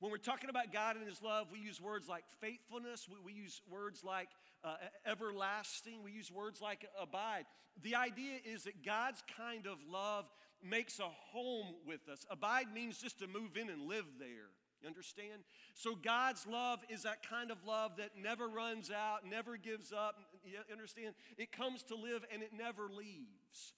When 0.00 0.10
we're 0.10 0.18
talking 0.18 0.48
about 0.48 0.72
God 0.72 0.96
and 0.96 1.06
His 1.06 1.22
love, 1.22 1.48
we 1.52 1.60
use 1.60 1.80
words 1.80 2.08
like 2.08 2.24
faithfulness, 2.40 3.06
we, 3.08 3.16
we 3.24 3.38
use 3.38 3.60
words 3.70 4.02
like 4.02 4.28
uh, 4.64 4.76
everlasting, 5.06 6.02
we 6.02 6.10
use 6.12 6.32
words 6.32 6.60
like 6.60 6.86
abide. 7.00 7.44
The 7.82 7.94
idea 7.96 8.38
is 8.44 8.64
that 8.64 8.84
God's 8.84 9.22
kind 9.36 9.66
of 9.66 9.76
love 9.90 10.24
makes 10.62 10.98
a 11.00 11.08
home 11.32 11.74
with 11.86 12.08
us. 12.10 12.24
Abide 12.30 12.72
means 12.74 12.98
just 12.98 13.18
to 13.18 13.26
move 13.26 13.56
in 13.56 13.68
and 13.68 13.82
live 13.82 14.06
there. 14.18 14.48
You 14.82 14.88
understand? 14.88 15.42
So 15.74 15.94
God's 15.94 16.46
love 16.46 16.80
is 16.88 17.02
that 17.02 17.28
kind 17.28 17.50
of 17.50 17.58
love 17.66 17.92
that 17.98 18.10
never 18.20 18.48
runs 18.48 18.90
out, 18.90 19.28
never 19.28 19.58
gives 19.58 19.92
up. 19.92 20.16
You 20.44 20.58
understand? 20.72 21.14
It 21.36 21.52
comes 21.52 21.82
to 21.84 21.94
live 21.94 22.24
and 22.32 22.42
it 22.42 22.52
never 22.56 22.88
leaves. 22.88 23.74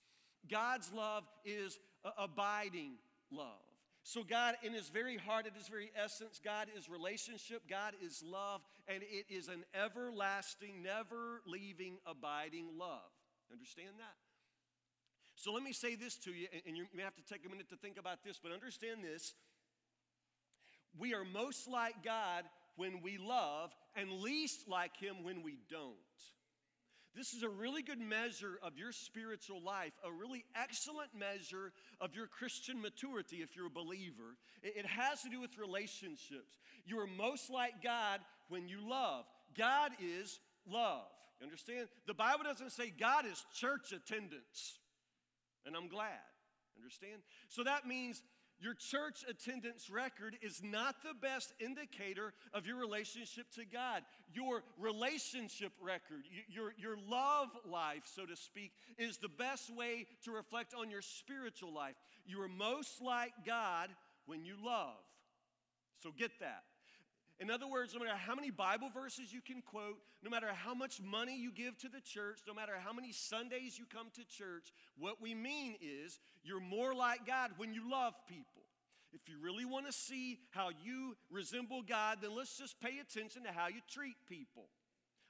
God's 0.48 0.92
love 0.92 1.24
is 1.44 1.78
abiding 2.16 2.92
love. 3.32 3.71
So, 4.04 4.24
God, 4.24 4.56
in 4.64 4.72
His 4.72 4.88
very 4.88 5.16
heart, 5.16 5.46
at 5.46 5.54
His 5.54 5.68
very 5.68 5.90
essence, 5.96 6.40
God 6.44 6.66
is 6.76 6.88
relationship, 6.88 7.62
God 7.70 7.94
is 8.04 8.22
love, 8.26 8.60
and 8.88 9.02
it 9.02 9.26
is 9.32 9.48
an 9.48 9.64
everlasting, 9.74 10.82
never 10.82 11.40
leaving, 11.46 11.98
abiding 12.04 12.66
love. 12.76 13.10
Understand 13.52 13.90
that? 13.98 14.16
So, 15.36 15.52
let 15.52 15.62
me 15.62 15.72
say 15.72 15.94
this 15.94 16.16
to 16.18 16.32
you, 16.32 16.48
and 16.66 16.76
you 16.76 16.86
may 16.94 17.04
have 17.04 17.14
to 17.14 17.22
take 17.22 17.46
a 17.46 17.48
minute 17.48 17.68
to 17.70 17.76
think 17.76 17.96
about 17.96 18.24
this, 18.24 18.40
but 18.42 18.50
understand 18.50 19.04
this. 19.04 19.34
We 20.98 21.14
are 21.14 21.24
most 21.24 21.68
like 21.68 22.04
God 22.04 22.44
when 22.76 23.02
we 23.02 23.18
love, 23.18 23.70
and 23.94 24.10
least 24.10 24.68
like 24.68 24.96
Him 24.96 25.22
when 25.22 25.44
we 25.44 25.58
don't. 25.70 25.94
This 27.14 27.34
is 27.34 27.42
a 27.42 27.48
really 27.48 27.82
good 27.82 28.00
measure 28.00 28.58
of 28.62 28.78
your 28.78 28.90
spiritual 28.90 29.60
life, 29.62 29.92
a 30.04 30.10
really 30.10 30.44
excellent 30.56 31.10
measure 31.14 31.72
of 32.00 32.14
your 32.14 32.26
Christian 32.26 32.80
maturity 32.80 33.38
if 33.38 33.54
you're 33.54 33.66
a 33.66 33.70
believer. 33.70 34.36
It 34.62 34.86
has 34.86 35.22
to 35.22 35.28
do 35.28 35.40
with 35.40 35.58
relationships. 35.58 36.58
You 36.86 36.98
are 37.00 37.06
most 37.06 37.50
like 37.50 37.82
God 37.82 38.20
when 38.48 38.66
you 38.66 38.78
love. 38.88 39.24
God 39.56 39.92
is 40.00 40.40
love. 40.66 41.04
You 41.38 41.46
understand? 41.46 41.88
The 42.06 42.14
Bible 42.14 42.44
doesn't 42.44 42.72
say 42.72 42.92
God 42.98 43.26
is 43.26 43.44
church 43.54 43.92
attendance, 43.92 44.78
and 45.66 45.76
I'm 45.76 45.88
glad. 45.88 46.20
Understand? 46.78 47.20
So 47.48 47.64
that 47.64 47.86
means 47.86 48.22
Your 48.62 48.74
church 48.74 49.24
attendance 49.28 49.90
record 49.90 50.36
is 50.40 50.62
not 50.62 50.94
the 51.02 51.14
best 51.20 51.52
indicator 51.58 52.32
of 52.54 52.64
your 52.64 52.76
relationship 52.76 53.50
to 53.56 53.64
God. 53.64 54.02
Your 54.32 54.62
relationship 54.78 55.72
record, 55.82 56.22
your, 56.48 56.72
your 56.78 56.96
love 57.08 57.48
life, 57.68 58.02
so 58.04 58.24
to 58.24 58.36
speak, 58.36 58.70
is 58.98 59.18
the 59.18 59.28
best 59.28 59.74
way 59.74 60.06
to 60.24 60.30
reflect 60.30 60.74
on 60.78 60.92
your 60.92 61.02
spiritual 61.02 61.74
life. 61.74 61.96
You 62.24 62.40
are 62.42 62.48
most 62.48 63.02
like 63.02 63.32
God 63.44 63.88
when 64.26 64.44
you 64.44 64.54
love. 64.64 64.94
So 66.00 66.12
get 66.16 66.30
that. 66.38 66.62
In 67.40 67.50
other 67.50 67.66
words, 67.66 67.94
no 67.94 68.00
matter 68.00 68.16
how 68.16 68.34
many 68.34 68.50
Bible 68.50 68.88
verses 68.92 69.32
you 69.32 69.40
can 69.40 69.62
quote, 69.62 69.98
no 70.22 70.30
matter 70.30 70.48
how 70.52 70.74
much 70.74 71.00
money 71.00 71.36
you 71.36 71.50
give 71.50 71.76
to 71.78 71.88
the 71.88 72.00
church, 72.00 72.40
no 72.46 72.54
matter 72.54 72.74
how 72.78 72.92
many 72.92 73.10
Sundays 73.10 73.78
you 73.78 73.84
come 73.92 74.08
to 74.14 74.24
church, 74.24 74.72
what 74.96 75.20
we 75.20 75.34
mean 75.34 75.74
is 75.80 76.20
you're 76.44 76.60
more 76.60 76.94
like 76.94 77.26
God 77.26 77.50
when 77.56 77.74
you 77.74 77.90
love 77.90 78.14
people. 78.28 78.62
If 79.12 79.28
you 79.28 79.36
really 79.42 79.64
want 79.64 79.86
to 79.86 79.92
see 79.92 80.38
how 80.50 80.70
you 80.84 81.16
resemble 81.30 81.82
God, 81.82 82.18
then 82.22 82.34
let's 82.36 82.56
just 82.56 82.80
pay 82.80 82.98
attention 82.98 83.42
to 83.44 83.52
how 83.52 83.68
you 83.68 83.80
treat 83.90 84.16
people. 84.28 84.68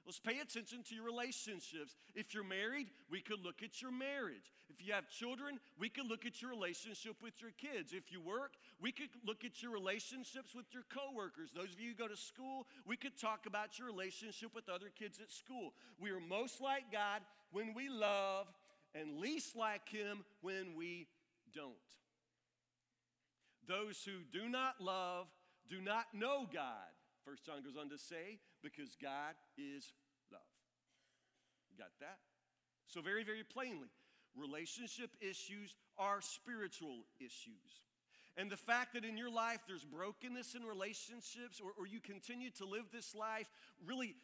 Let's 0.05 0.19
pay 0.19 0.39
attention 0.39 0.83
to 0.89 0.95
your 0.95 1.05
relationships. 1.05 1.95
If 2.13 2.33
you're 2.33 2.43
married, 2.43 2.87
we 3.09 3.21
could 3.21 3.43
look 3.43 3.63
at 3.63 3.81
your 3.81 3.91
marriage. 3.91 4.51
If 4.73 4.85
you 4.85 4.93
have 4.93 5.09
children, 5.09 5.59
we 5.77 5.89
could 5.89 6.07
look 6.07 6.25
at 6.25 6.41
your 6.41 6.49
relationship 6.49 7.15
with 7.21 7.33
your 7.41 7.51
kids. 7.51 7.93
If 7.93 8.11
you 8.11 8.19
work, 8.19 8.53
we 8.81 8.91
could 8.91 9.09
look 9.25 9.45
at 9.45 9.61
your 9.61 9.71
relationships 9.71 10.55
with 10.55 10.65
your 10.73 10.83
coworkers. 10.89 11.51
Those 11.55 11.73
of 11.73 11.79
you 11.79 11.89
who 11.89 11.95
go 11.95 12.07
to 12.07 12.17
school, 12.17 12.65
we 12.85 12.97
could 12.97 13.19
talk 13.19 13.45
about 13.45 13.77
your 13.77 13.87
relationship 13.87 14.49
with 14.55 14.69
other 14.69 14.91
kids 14.97 15.19
at 15.21 15.31
school. 15.31 15.73
We 15.99 16.09
are 16.09 16.19
most 16.19 16.59
like 16.61 16.91
God 16.91 17.21
when 17.51 17.73
we 17.75 17.89
love 17.89 18.47
and 18.95 19.19
least 19.19 19.55
like 19.55 19.87
Him 19.89 20.23
when 20.41 20.75
we 20.75 21.07
don't. 21.53 21.73
Those 23.67 24.03
who 24.03 24.23
do 24.31 24.49
not 24.49 24.81
love 24.81 25.27
do 25.69 25.81
not 25.81 26.05
know 26.13 26.47
God. 26.51 26.91
First 27.25 27.45
John 27.45 27.63
goes 27.63 27.77
on 27.79 27.89
to 27.89 27.97
say, 27.97 28.39
because 28.61 28.97
God 29.01 29.35
is 29.57 29.93
love. 30.31 30.41
You 31.71 31.77
got 31.77 31.91
that? 32.01 32.17
So, 32.87 33.01
very, 33.01 33.23
very 33.23 33.43
plainly, 33.43 33.87
relationship 34.35 35.11
issues 35.21 35.75
are 35.97 36.21
spiritual 36.21 37.05
issues. 37.19 37.85
And 38.35 38.49
the 38.49 38.57
fact 38.57 38.93
that 38.93 39.05
in 39.05 39.17
your 39.17 39.29
life 39.29 39.59
there's 39.67 39.85
brokenness 39.85 40.55
in 40.55 40.63
relationships 40.63 41.61
or, 41.63 41.71
or 41.77 41.85
you 41.85 41.99
continue 41.99 42.49
to 42.57 42.65
live 42.65 42.85
this 42.91 43.13
life 43.13 43.47
really 43.85 44.15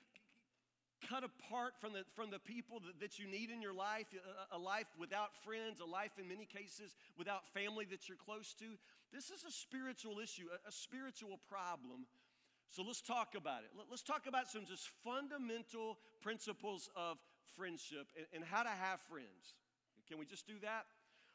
cut 1.07 1.23
apart 1.23 1.73
from 1.79 1.93
the, 1.93 2.03
from 2.15 2.29
the 2.29 2.39
people 2.39 2.81
that, 2.81 2.99
that 2.99 3.19
you 3.19 3.27
need 3.27 3.51
in 3.51 3.61
your 3.61 3.73
life, 3.73 4.07
a, 4.51 4.57
a 4.57 4.59
life 4.59 4.87
without 4.99 5.29
friends, 5.45 5.79
a 5.79 5.85
life 5.85 6.11
in 6.19 6.27
many 6.27 6.45
cases 6.45 6.95
without 7.17 7.47
family 7.53 7.85
that 7.89 8.09
you're 8.09 8.17
close 8.17 8.53
to, 8.59 8.65
this 9.13 9.29
is 9.29 9.45
a 9.47 9.51
spiritual 9.51 10.19
issue, 10.19 10.45
a, 10.51 10.67
a 10.67 10.71
spiritual 10.71 11.39
problem 11.47 12.05
so 12.69 12.83
let's 12.85 13.01
talk 13.01 13.33
about 13.35 13.63
it. 13.63 13.71
Let's 13.89 14.03
talk 14.03 14.27
about 14.27 14.47
some 14.47 14.65
just 14.65 14.89
fundamental 15.03 15.97
principles 16.21 16.89
of 16.95 17.17
friendship 17.57 18.07
and, 18.15 18.27
and 18.33 18.43
how 18.43 18.61
to 18.61 18.69
have 18.69 19.01
friends. 19.09 19.57
Can 20.09 20.17
we 20.17 20.25
just 20.25 20.47
do 20.47 20.55
that? 20.61 20.85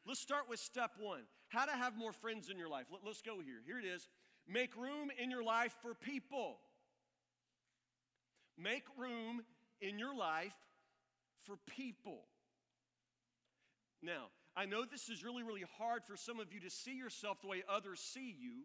Let's 0.07 0.21
start 0.21 0.49
with 0.49 0.59
step 0.59 0.93
one 0.99 1.23
how 1.49 1.65
to 1.65 1.73
have 1.73 1.97
more 1.97 2.13
friends 2.13 2.51
in 2.51 2.59
your 2.59 2.69
life. 2.69 2.87
Let, 2.91 3.09
us 3.09 3.23
go 3.25 3.37
here. 3.37 3.61
Here 3.65 3.79
it 3.79 3.85
is 3.85 4.09
make 4.47 4.77
room 4.77 5.11
in 5.19 5.31
your 5.31 5.43
life 5.43 5.75
for 5.81 5.95
people. 5.95 6.59
Make 8.59 8.85
room 8.99 9.43
in 9.81 9.99
your 9.99 10.15
life 10.15 10.55
for 11.45 11.57
people. 11.77 12.21
Now, 14.03 14.27
I 14.57 14.67
know 14.67 14.85
this 14.85 15.09
is 15.09 15.25
really, 15.25 15.43
really 15.43 15.65
hard 15.79 16.05
for 16.05 16.17
some 16.17 16.39
of 16.39 16.53
you 16.53 16.61
to 16.61 16.71
see 16.71 16.97
yourself 16.97 17.41
the 17.41 17.49
way 17.49 17.63
others 17.69 18.01
see 18.01 18.35
you. 18.39 18.65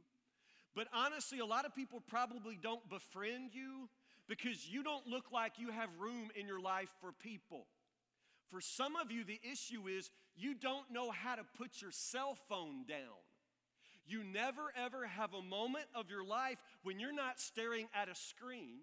But 0.75 0.87
honestly, 0.93 1.39
a 1.39 1.45
lot 1.45 1.65
of 1.65 1.73
people 1.73 2.01
probably 2.07 2.57
don't 2.61 2.87
befriend 2.89 3.51
you 3.53 3.89
because 4.27 4.67
you 4.67 4.83
don't 4.83 5.07
look 5.07 5.31
like 5.31 5.53
you 5.57 5.71
have 5.71 5.89
room 5.99 6.29
in 6.35 6.45
your 6.45 6.59
life 6.59 6.89
for 7.01 7.11
people. 7.11 7.65
For 8.51 8.61
some 8.61 8.95
of 8.95 9.11
you, 9.11 9.23
the 9.23 9.39
issue 9.49 9.87
is 9.87 10.09
you 10.35 10.55
don't 10.55 10.91
know 10.91 11.11
how 11.11 11.35
to 11.35 11.43
put 11.57 11.81
your 11.81 11.91
cell 11.91 12.35
phone 12.47 12.85
down. 12.87 13.19
You 14.05 14.23
never 14.23 14.73
ever 14.75 15.05
have 15.05 15.33
a 15.33 15.41
moment 15.41 15.85
of 15.93 16.09
your 16.09 16.23
life 16.23 16.57
when 16.81 16.99
you're 16.99 17.13
not 17.13 17.39
staring 17.39 17.87
at 17.93 18.09
a 18.09 18.15
screen 18.15 18.79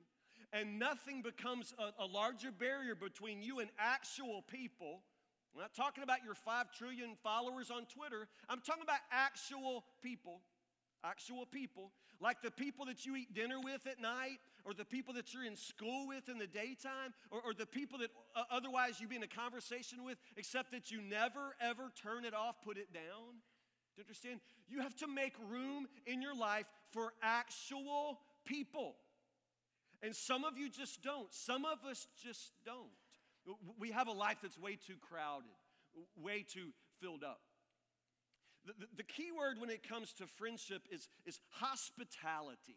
and 0.52 0.78
nothing 0.78 1.23
becomes 1.23 1.75
a, 1.78 2.04
a 2.04 2.06
larger 2.06 2.52
barrier 2.52 2.94
between 2.94 3.42
you 3.42 3.58
and 3.58 3.68
actual 3.78 4.42
people. 4.42 5.02
I'm 5.52 5.62
not 5.62 5.75
talking 5.75 6.04
about 6.04 6.18
your 6.25 6.35
5 6.35 6.70
trillion 6.73 7.16
followers 7.25 7.70
on 7.70 7.87
Twitter, 7.87 8.28
I'm 8.49 8.61
talking 8.61 8.85
about 8.85 9.00
actual 9.11 9.85
people 10.00 10.42
actual 11.04 11.46
people, 11.46 11.92
like 12.20 12.42
the 12.42 12.50
people 12.50 12.87
that 12.87 13.06
you 13.06 13.16
eat 13.16 13.35
dinner 13.35 13.61
with 13.61 13.87
at 13.87 14.00
night, 14.00 14.38
or 14.66 14.75
the 14.75 14.85
people 14.85 15.14
that 15.14 15.32
you're 15.32 15.44
in 15.44 15.56
school 15.56 16.08
with 16.08 16.28
in 16.28 16.38
the 16.38 16.46
daytime, 16.46 17.14
or, 17.30 17.40
or 17.40 17.54
the 17.54 17.64
people 17.64 18.00
that 18.00 18.11
uh, 18.35 18.42
otherwise 18.50 19.00
you'd 19.00 19.08
be 19.08 19.16
in 19.16 19.23
a 19.23 19.28
conversation 19.28 20.04
with, 20.04 20.18
except 20.37 20.73
that 20.73 20.90
you 20.90 21.00
never 21.00 21.54
ever 21.61 21.92
turn 22.02 22.25
it 22.25 22.35
off, 22.35 22.56
put 22.64 22.76
it 22.76 22.92
down. 22.92 23.38
Do 23.94 24.02
you 24.02 24.04
understand? 24.04 24.40
You 24.68 24.80
have 24.82 24.96
to 24.96 25.06
make 25.06 25.35
room 25.49 25.87
in 26.06 26.20
your 26.20 26.35
life 26.35 26.66
for 26.92 27.12
actual 27.23 28.18
people. 28.44 28.96
And 30.02 30.14
some 30.14 30.44
of 30.44 30.58
you 30.58 30.68
just 30.68 31.02
don't. 31.02 31.32
Some 31.32 31.64
of 31.64 31.78
us 31.88 32.06
just 32.23 32.52
don't. 32.64 32.90
We 33.78 33.92
have 33.92 34.08
a 34.08 34.12
life 34.12 34.38
that's 34.42 34.58
way 34.58 34.76
too 34.76 34.96
crowded, 35.00 35.49
way 36.20 36.44
too 36.46 36.73
filled 37.00 37.23
up. 37.23 37.40
The, 38.66 38.73
the, 38.80 38.87
the 38.96 39.02
key 39.04 39.30
word 39.30 39.61
when 39.61 39.70
it 39.70 39.88
comes 39.88 40.12
to 40.14 40.26
friendship 40.26 40.82
is, 40.90 41.08
is 41.25 41.38
hospitality. 41.50 42.76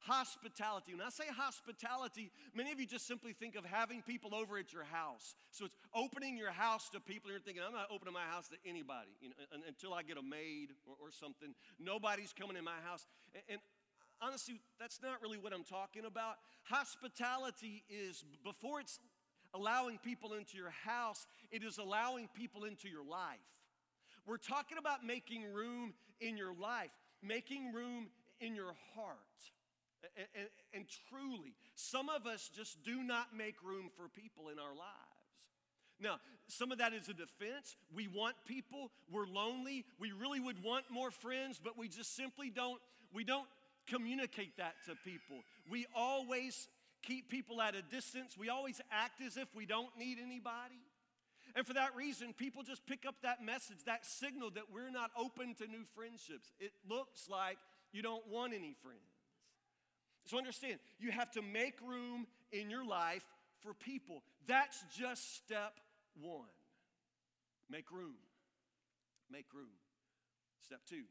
Hospitality. 0.00 0.94
When 0.94 1.06
I 1.06 1.10
say 1.10 1.24
hospitality, 1.36 2.30
many 2.54 2.72
of 2.72 2.80
you 2.80 2.86
just 2.86 3.06
simply 3.06 3.32
think 3.32 3.56
of 3.56 3.64
having 3.64 4.02
people 4.02 4.34
over 4.34 4.56
at 4.56 4.72
your 4.72 4.84
house. 4.84 5.34
So 5.50 5.64
it's 5.64 5.74
opening 5.94 6.38
your 6.38 6.52
house 6.52 6.88
to 6.90 7.00
people, 7.00 7.30
you're 7.30 7.40
thinking, 7.40 7.62
I'm 7.66 7.72
not 7.72 7.88
opening 7.90 8.14
my 8.14 8.26
house 8.30 8.48
to 8.48 8.56
anybody 8.64 9.10
you 9.20 9.30
know, 9.30 9.34
until 9.66 9.92
I 9.92 10.02
get 10.02 10.16
a 10.16 10.22
maid 10.22 10.68
or, 10.86 10.94
or 11.00 11.10
something. 11.10 11.54
Nobody's 11.78 12.32
coming 12.32 12.56
in 12.56 12.64
my 12.64 12.78
house. 12.84 13.06
And, 13.34 13.42
and 13.48 13.60
honestly, 14.20 14.60
that's 14.78 15.02
not 15.02 15.20
really 15.22 15.38
what 15.38 15.52
I'm 15.52 15.64
talking 15.64 16.04
about. 16.04 16.36
Hospitality 16.64 17.82
is 17.88 18.24
before 18.44 18.80
it's 18.80 19.00
allowing 19.54 19.98
people 19.98 20.34
into 20.34 20.56
your 20.56 20.70
house, 20.84 21.26
it 21.50 21.62
is 21.64 21.78
allowing 21.78 22.28
people 22.34 22.64
into 22.64 22.88
your 22.88 23.04
life. 23.04 23.38
We're 24.26 24.36
talking 24.36 24.78
about 24.78 25.04
making 25.04 25.52
room 25.52 25.94
in 26.20 26.36
your 26.36 26.54
life, 26.54 26.90
making 27.22 27.72
room 27.72 28.08
in 28.40 28.54
your 28.54 28.74
heart. 28.94 29.16
And, 30.16 30.26
and, 30.34 30.48
and, 30.74 30.84
truly, 31.10 31.54
some 31.74 32.08
of 32.08 32.26
us 32.26 32.50
just 32.54 32.84
do 32.84 33.02
not 33.02 33.36
make 33.36 33.56
room 33.64 33.90
for 33.96 34.08
people 34.08 34.48
in 34.48 34.58
our 34.58 34.74
lives. 34.74 35.18
Now, 36.00 36.20
some 36.46 36.70
of 36.70 36.78
that 36.78 36.92
is 36.92 37.08
a 37.08 37.14
defense. 37.14 37.76
We 37.94 38.06
want 38.06 38.36
people, 38.46 38.90
we're 39.10 39.26
lonely, 39.26 39.84
we 39.98 40.12
really 40.12 40.38
would 40.38 40.62
want 40.62 40.84
more 40.90 41.10
friends, 41.10 41.60
but 41.62 41.76
we 41.76 41.88
just 41.88 42.14
simply 42.14 42.50
don't, 42.50 42.80
we 43.12 43.24
don't 43.24 43.48
communicate 43.88 44.56
that 44.58 44.74
to 44.86 44.94
people. 45.04 45.38
We 45.68 45.86
always 45.96 46.68
keep 47.02 47.28
people 47.28 47.60
at 47.60 47.74
a 47.74 47.82
distance. 47.82 48.36
We 48.38 48.48
always 48.48 48.80
act 48.92 49.20
as 49.20 49.36
if 49.36 49.48
we 49.54 49.66
don't 49.66 49.90
need 49.98 50.18
anybody. 50.22 50.82
And 51.56 51.66
for 51.66 51.74
that 51.74 51.96
reason, 51.96 52.34
people 52.34 52.62
just 52.62 52.86
pick 52.86 53.04
up 53.06 53.16
that 53.22 53.42
message, 53.44 53.78
that 53.86 54.04
signal 54.06 54.50
that 54.50 54.64
we're 54.72 54.90
not 54.90 55.10
open 55.18 55.54
to 55.56 55.66
new 55.66 55.84
friendships. 55.96 56.52
It 56.60 56.72
looks 56.88 57.28
like 57.28 57.58
you 57.92 58.02
don't 58.02 58.26
want 58.28 58.52
any 58.52 58.74
friends. 58.82 59.17
So 60.28 60.36
understand, 60.36 60.78
you 60.98 61.10
have 61.10 61.30
to 61.32 61.42
make 61.42 61.80
room 61.80 62.26
in 62.52 62.68
your 62.68 62.84
life 62.84 63.24
for 63.62 63.72
people. 63.72 64.22
That's 64.46 64.84
just 64.94 65.36
step 65.36 65.80
one. 66.20 66.52
Make 67.70 67.90
room. 67.90 68.16
Make 69.32 69.46
room. 69.54 69.72
Step 70.66 70.80
two. 70.86 71.04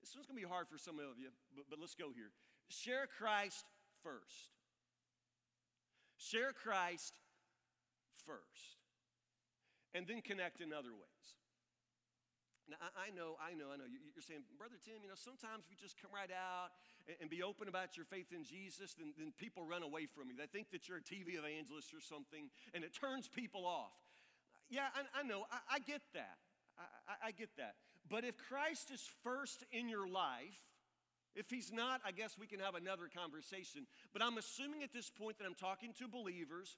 This 0.00 0.12
one's 0.16 0.26
to 0.26 0.34
be 0.34 0.42
hard 0.42 0.66
for 0.66 0.76
some 0.76 0.98
of 0.98 1.18
you, 1.20 1.28
but, 1.54 1.66
but 1.70 1.78
let's 1.78 1.94
go 1.94 2.06
here. 2.12 2.32
Share 2.68 3.06
Christ 3.06 3.64
first. 4.02 4.50
Share 6.18 6.52
Christ 6.52 7.14
first 8.26 8.76
and 9.94 10.04
then 10.04 10.20
connect 10.20 10.60
in 10.60 10.72
other 10.72 10.90
ways. 10.90 11.26
Now, 12.66 12.82
I 12.98 13.14
know, 13.14 13.38
I 13.38 13.54
know, 13.54 13.70
I 13.70 13.78
know. 13.78 13.86
You're 13.86 14.26
saying, 14.26 14.42
Brother 14.58 14.74
Tim, 14.82 14.98
you 14.98 15.06
know, 15.06 15.18
sometimes 15.18 15.62
if 15.62 15.70
you 15.70 15.78
just 15.78 15.94
come 16.02 16.10
right 16.10 16.30
out 16.34 16.74
and 17.22 17.30
be 17.30 17.42
open 17.42 17.70
about 17.70 17.94
your 17.94 18.02
faith 18.06 18.34
in 18.34 18.42
Jesus, 18.42 18.98
then, 18.98 19.14
then 19.14 19.30
people 19.38 19.62
run 19.62 19.86
away 19.86 20.10
from 20.10 20.26
you. 20.26 20.34
They 20.34 20.50
think 20.50 20.74
that 20.74 20.90
you're 20.90 20.98
a 20.98 21.06
TV 21.06 21.38
evangelist 21.38 21.94
or 21.94 22.02
something, 22.02 22.50
and 22.74 22.82
it 22.82 22.90
turns 22.90 23.30
people 23.30 23.62
off. 23.62 23.94
Yeah, 24.66 24.90
I, 24.90 25.20
I 25.20 25.22
know. 25.22 25.46
I, 25.46 25.76
I, 25.76 25.78
get 25.78 26.02
that. 26.18 26.42
I 27.22 27.30
get 27.30 27.54
that. 27.56 27.78
But 28.10 28.24
if 28.24 28.34
Christ 28.50 28.90
is 28.90 29.02
first 29.22 29.62
in 29.70 29.88
your 29.88 30.08
life, 30.08 30.58
if 31.36 31.50
he's 31.50 31.70
not, 31.70 32.00
I 32.04 32.12
guess 32.12 32.36
we 32.38 32.46
can 32.46 32.60
have 32.60 32.74
another 32.74 33.08
conversation. 33.14 33.86
But 34.12 34.22
I'm 34.22 34.38
assuming 34.38 34.82
at 34.82 34.92
this 34.92 35.10
point 35.10 35.38
that 35.38 35.44
I'm 35.44 35.54
talking 35.54 35.92
to 35.98 36.08
believers 36.08 36.76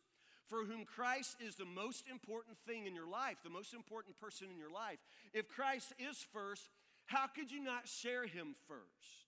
for 0.48 0.64
whom 0.64 0.84
Christ 0.84 1.36
is 1.40 1.56
the 1.56 1.64
most 1.64 2.04
important 2.10 2.56
thing 2.66 2.86
in 2.86 2.94
your 2.94 3.08
life, 3.08 3.36
the 3.44 3.50
most 3.50 3.74
important 3.74 4.18
person 4.18 4.48
in 4.50 4.58
your 4.58 4.70
life. 4.70 4.98
If 5.32 5.48
Christ 5.48 5.92
is 5.98 6.24
first, 6.32 6.62
how 7.06 7.26
could 7.26 7.50
you 7.50 7.62
not 7.62 7.88
share 7.88 8.26
him 8.26 8.54
first? 8.66 9.26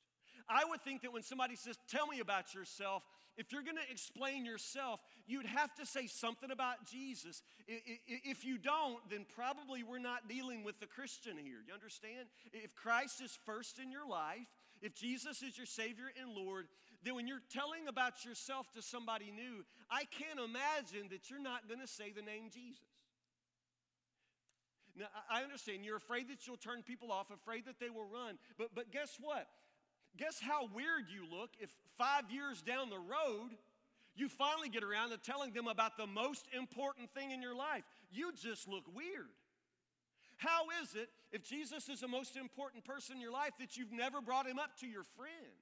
I 0.48 0.64
would 0.68 0.82
think 0.82 1.02
that 1.02 1.12
when 1.12 1.22
somebody 1.22 1.56
says, 1.56 1.76
Tell 1.88 2.06
me 2.06 2.20
about 2.20 2.54
yourself, 2.54 3.02
if 3.36 3.52
you're 3.52 3.62
to 3.62 3.90
explain 3.90 4.44
yourself, 4.44 5.00
you'd 5.26 5.46
have 5.46 5.74
to 5.76 5.86
say 5.86 6.06
something 6.06 6.50
about 6.50 6.84
Jesus. 6.90 7.42
If 7.66 8.44
you 8.44 8.58
don't, 8.58 8.98
then 9.08 9.24
probably 9.34 9.82
we're 9.82 9.98
not 9.98 10.28
dealing 10.28 10.64
with 10.64 10.80
the 10.80 10.86
Christian 10.86 11.38
here. 11.38 11.58
You 11.66 11.72
understand? 11.72 12.28
If 12.52 12.74
Christ 12.74 13.22
is 13.22 13.38
first 13.46 13.78
in 13.78 13.90
your 13.90 14.06
life, 14.06 14.46
if 14.82 14.94
Jesus 14.94 15.42
is 15.42 15.56
your 15.56 15.66
Savior 15.66 16.10
and 16.20 16.34
Lord, 16.34 16.66
then 17.02 17.14
when 17.14 17.26
you're 17.26 17.42
telling 17.52 17.88
about 17.88 18.24
yourself 18.24 18.70
to 18.74 18.82
somebody 18.82 19.30
new, 19.30 19.64
I 19.90 20.04
can't 20.04 20.38
imagine 20.38 21.08
that 21.10 21.30
you're 21.30 21.40
not 21.40 21.66
going 21.66 21.80
to 21.80 21.88
say 21.88 22.12
the 22.14 22.22
name 22.22 22.50
Jesus. 22.52 22.84
Now, 24.96 25.06
I 25.30 25.42
understand 25.42 25.84
you're 25.84 25.96
afraid 25.96 26.28
that 26.28 26.46
you'll 26.46 26.58
turn 26.58 26.82
people 26.82 27.10
off, 27.10 27.30
afraid 27.30 27.64
that 27.66 27.80
they 27.80 27.88
will 27.88 28.04
run. 28.04 28.38
But, 28.58 28.74
but 28.74 28.92
guess 28.92 29.16
what? 29.20 29.46
Guess 30.16 30.40
how 30.40 30.68
weird 30.74 31.06
you 31.08 31.24
look 31.30 31.50
if 31.58 31.70
five 31.96 32.30
years 32.30 32.60
down 32.60 32.90
the 32.90 32.98
road, 32.98 33.50
you 34.14 34.28
finally 34.28 34.68
get 34.68 34.82
around 34.82 35.10
to 35.10 35.18
telling 35.18 35.52
them 35.52 35.68
about 35.68 35.96
the 35.96 36.06
most 36.06 36.44
important 36.52 37.10
thing 37.14 37.30
in 37.30 37.40
your 37.40 37.54
life. 37.54 37.84
You 38.10 38.32
just 38.32 38.68
look 38.68 38.84
weird. 38.94 39.30
How 40.36 40.64
is 40.82 40.94
it, 40.94 41.08
if 41.32 41.44
Jesus 41.44 41.88
is 41.88 42.00
the 42.00 42.08
most 42.08 42.36
important 42.36 42.84
person 42.84 43.16
in 43.16 43.22
your 43.22 43.32
life, 43.32 43.52
that 43.60 43.76
you've 43.76 43.92
never 43.92 44.20
brought 44.20 44.46
him 44.46 44.58
up 44.58 44.76
to 44.80 44.86
your 44.86 45.04
friend? 45.16 45.54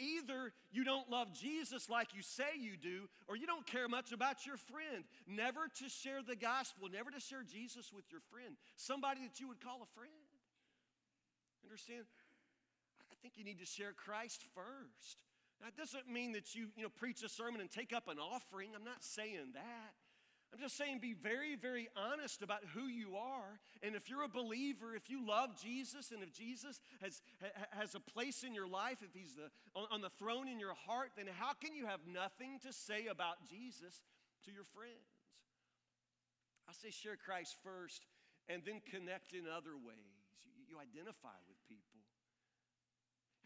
Either 0.00 0.52
you 0.72 0.82
don't 0.82 1.10
love 1.10 1.32
Jesus 1.32 1.90
like 1.90 2.14
you 2.14 2.22
say 2.22 2.56
you 2.58 2.76
do, 2.80 3.08
or 3.28 3.36
you 3.36 3.46
don't 3.46 3.66
care 3.66 3.86
much 3.86 4.12
about 4.12 4.46
your 4.46 4.56
friend. 4.56 5.04
Never 5.28 5.68
to 5.78 5.88
share 5.88 6.22
the 6.26 6.36
gospel, 6.36 6.88
never 6.90 7.10
to 7.10 7.20
share 7.20 7.42
Jesus 7.44 7.92
with 7.94 8.04
your 8.10 8.22
friend, 8.32 8.56
somebody 8.76 9.20
that 9.22 9.38
you 9.38 9.48
would 9.48 9.60
call 9.60 9.80
a 9.82 9.90
friend. 9.94 10.10
Understand? 11.64 12.04
I 13.10 13.14
think 13.22 13.34
you 13.36 13.44
need 13.44 13.60
to 13.60 13.66
share 13.66 13.92
Christ 13.92 14.44
first. 14.54 15.18
Now, 15.60 15.66
That 15.66 15.76
doesn't 15.76 16.08
mean 16.08 16.32
that 16.32 16.54
you, 16.54 16.68
you 16.76 16.82
know, 16.82 16.88
preach 16.88 17.22
a 17.22 17.28
sermon 17.28 17.60
and 17.60 17.70
take 17.70 17.92
up 17.92 18.08
an 18.08 18.18
offering. 18.18 18.70
I'm 18.74 18.84
not 18.84 19.04
saying 19.04 19.52
that. 19.54 19.94
I'm 20.52 20.58
just 20.58 20.76
saying 20.76 20.98
be 20.98 21.14
very, 21.14 21.54
very 21.54 21.88
honest 21.94 22.42
about 22.42 22.60
who 22.74 22.88
you 22.88 23.14
are. 23.16 23.60
And 23.82 23.94
if 23.94 24.10
you're 24.10 24.24
a 24.24 24.28
believer, 24.28 24.96
if 24.96 25.08
you 25.08 25.24
love 25.24 25.50
Jesus, 25.62 26.10
and 26.10 26.22
if 26.22 26.32
Jesus 26.32 26.80
has, 27.00 27.22
has 27.70 27.94
a 27.94 28.00
place 28.00 28.42
in 28.42 28.52
your 28.52 28.66
life, 28.66 28.98
if 29.02 29.14
he's 29.14 29.34
the, 29.34 29.50
on, 29.78 30.00
the 30.00 30.10
throne 30.18 30.48
in 30.48 30.58
your 30.58 30.74
heart, 30.74 31.12
then 31.16 31.26
how 31.38 31.52
can 31.54 31.74
you 31.74 31.86
have 31.86 32.00
nothing 32.12 32.58
to 32.66 32.72
say 32.72 33.06
about 33.06 33.46
Jesus 33.48 34.02
to 34.44 34.50
your 34.50 34.64
friends? 34.74 35.22
I 36.68 36.72
say 36.72 36.90
share 36.90 37.16
Christ 37.16 37.56
first 37.62 38.06
and 38.48 38.62
then 38.66 38.82
connect 38.90 39.34
in 39.34 39.46
other 39.46 39.78
ways. 39.78 40.26
You, 40.42 40.66
you 40.66 40.76
identify 40.82 41.38
with 41.46 41.62
people. 41.70 42.02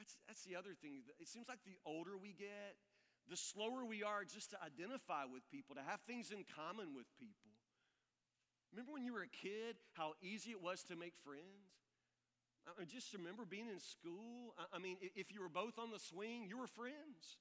That's, 0.01 0.17
that's 0.27 0.43
the 0.45 0.57
other 0.57 0.73
thing. 0.73 1.05
It 1.21 1.29
seems 1.29 1.49
like 1.49 1.61
the 1.65 1.77
older 1.85 2.17
we 2.17 2.33
get, 2.33 2.81
the 3.29 3.37
slower 3.37 3.85
we 3.85 4.03
are 4.03 4.25
just 4.25 4.51
to 4.51 4.59
identify 4.63 5.25
with 5.25 5.49
people, 5.51 5.75
to 5.75 5.83
have 5.83 6.01
things 6.07 6.31
in 6.31 6.45
common 6.45 6.95
with 6.95 7.07
people. 7.19 7.53
Remember 8.73 8.93
when 8.93 9.05
you 9.05 9.15
were 9.15 9.23
a 9.23 9.31
kid, 9.31 9.77
how 9.93 10.15
easy 10.21 10.51
it 10.51 10.63
was 10.63 10.83
to 10.91 10.97
make 10.97 11.15
friends? 11.25 11.71
I 12.67 12.85
just 12.85 13.13
remember 13.13 13.45
being 13.45 13.69
in 13.69 13.79
school. 13.79 14.57
I 14.73 14.79
mean, 14.79 14.97
if 15.15 15.33
you 15.33 15.41
were 15.41 15.53
both 15.53 15.79
on 15.79 15.91
the 15.91 16.01
swing, 16.01 16.49
you 16.49 16.57
were 16.57 16.67
friends. 16.67 17.37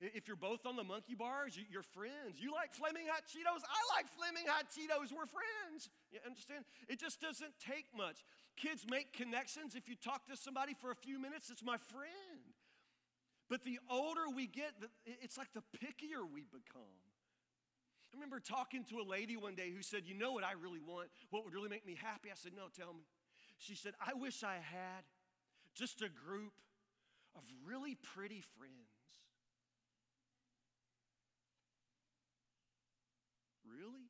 If 0.00 0.26
you're 0.26 0.40
both 0.40 0.66
on 0.66 0.74
the 0.74 0.82
monkey 0.82 1.14
bars, 1.14 1.54
you're 1.70 1.86
friends. 1.86 2.40
You 2.40 2.52
like 2.52 2.74
flaming 2.74 3.06
hot 3.06 3.22
Cheetos? 3.28 3.62
I 3.62 3.80
like 3.94 4.08
flaming 4.16 4.48
hot 4.48 4.66
Cheetos. 4.72 5.12
We're 5.12 5.30
friends. 5.30 5.90
You 6.10 6.18
understand? 6.26 6.64
It 6.88 6.98
just 6.98 7.20
doesn't 7.20 7.52
take 7.60 7.86
much. 7.94 8.24
Kids 8.56 8.84
make 8.88 9.12
connections. 9.12 9.76
If 9.76 9.88
you 9.88 9.94
talk 9.94 10.26
to 10.26 10.36
somebody 10.36 10.74
for 10.74 10.90
a 10.90 10.96
few 10.96 11.20
minutes, 11.20 11.50
it's 11.50 11.62
my 11.62 11.76
friend. 11.76 12.31
But 13.52 13.64
the 13.64 13.78
older 13.90 14.22
we 14.34 14.46
get, 14.46 14.72
it's 15.04 15.36
like 15.36 15.52
the 15.52 15.60
pickier 15.76 16.24
we 16.24 16.46
become. 16.50 16.96
I 18.08 18.16
remember 18.16 18.40
talking 18.40 18.82
to 18.84 18.96
a 18.96 19.04
lady 19.04 19.36
one 19.36 19.54
day 19.54 19.70
who 19.70 19.82
said, 19.82 20.04
You 20.06 20.14
know 20.14 20.32
what 20.32 20.42
I 20.42 20.52
really 20.52 20.80
want? 20.80 21.10
What 21.28 21.44
would 21.44 21.52
really 21.52 21.68
make 21.68 21.86
me 21.86 21.94
happy? 22.02 22.30
I 22.30 22.34
said, 22.34 22.52
No, 22.56 22.68
tell 22.74 22.94
me. 22.94 23.04
She 23.58 23.74
said, 23.74 23.92
I 24.00 24.14
wish 24.14 24.42
I 24.42 24.54
had 24.54 25.04
just 25.74 26.00
a 26.00 26.08
group 26.08 26.54
of 27.36 27.42
really 27.62 27.94
pretty 28.14 28.40
friends. 28.56 28.72
Really? 33.68 34.08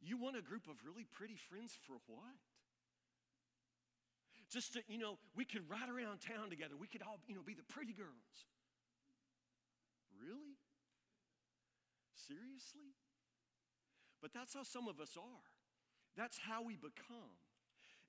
You 0.00 0.16
want 0.16 0.36
a 0.36 0.42
group 0.42 0.68
of 0.68 0.76
really 0.86 1.06
pretty 1.10 1.34
friends 1.34 1.76
for 1.88 1.96
what? 2.06 2.38
Just 4.50 4.74
to, 4.74 4.82
you 4.88 4.98
know, 4.98 5.18
we 5.36 5.44
could 5.44 5.68
ride 5.70 5.88
around 5.88 6.20
town 6.20 6.50
together. 6.50 6.74
We 6.78 6.86
could 6.86 7.02
all, 7.02 7.18
you 7.26 7.34
know, 7.34 7.42
be 7.44 7.54
the 7.54 7.62
pretty 7.62 7.92
girls. 7.92 8.36
Really? 10.20 10.58
Seriously? 12.14 12.94
But 14.20 14.32
that's 14.34 14.54
how 14.54 14.62
some 14.62 14.88
of 14.88 15.00
us 15.00 15.16
are. 15.16 15.46
That's 16.16 16.38
how 16.38 16.62
we 16.62 16.76
become. 16.76 17.38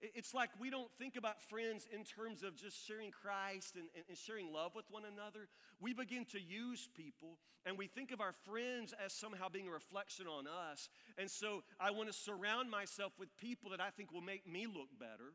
It's 0.02 0.34
like 0.34 0.50
we 0.60 0.72
don't 0.72 0.92
think 0.98 1.16
about 1.16 1.44
friends 1.44 1.88
in 1.94 2.04
terms 2.04 2.42
of 2.42 2.56
just 2.56 2.88
sharing 2.88 3.12
Christ 3.12 3.76
and, 3.76 3.86
and, 4.10 4.18
sharing 4.18 4.52
love 4.52 4.72
with 4.76 4.86
one 4.90 5.04
another. 5.06 5.48
We 5.80 5.94
begin 5.94 6.26
to 6.32 6.42
use 6.42 6.90
people 6.98 7.38
and 7.68 7.78
we 7.78 7.86
think 7.86 8.12
of 8.12 8.20
our 8.20 8.34
friends 8.50 8.96
as 9.04 9.14
somehow 9.14 9.48
being 9.50 9.68
a 9.68 9.72
reflection 9.72 10.26
on 10.26 10.48
us. 10.48 10.90
And 11.20 11.30
so 11.30 11.62
I 11.80 11.92
want 11.92 12.12
to 12.12 12.14
surround 12.14 12.72
myself 12.72 13.14
with 13.20 13.30
people 13.38 13.70
that 13.70 13.80
I 13.80 13.92
think 13.92 14.12
will 14.12 14.22
make 14.22 14.52
me 14.52 14.66
look 14.66 14.90
better. 15.00 15.34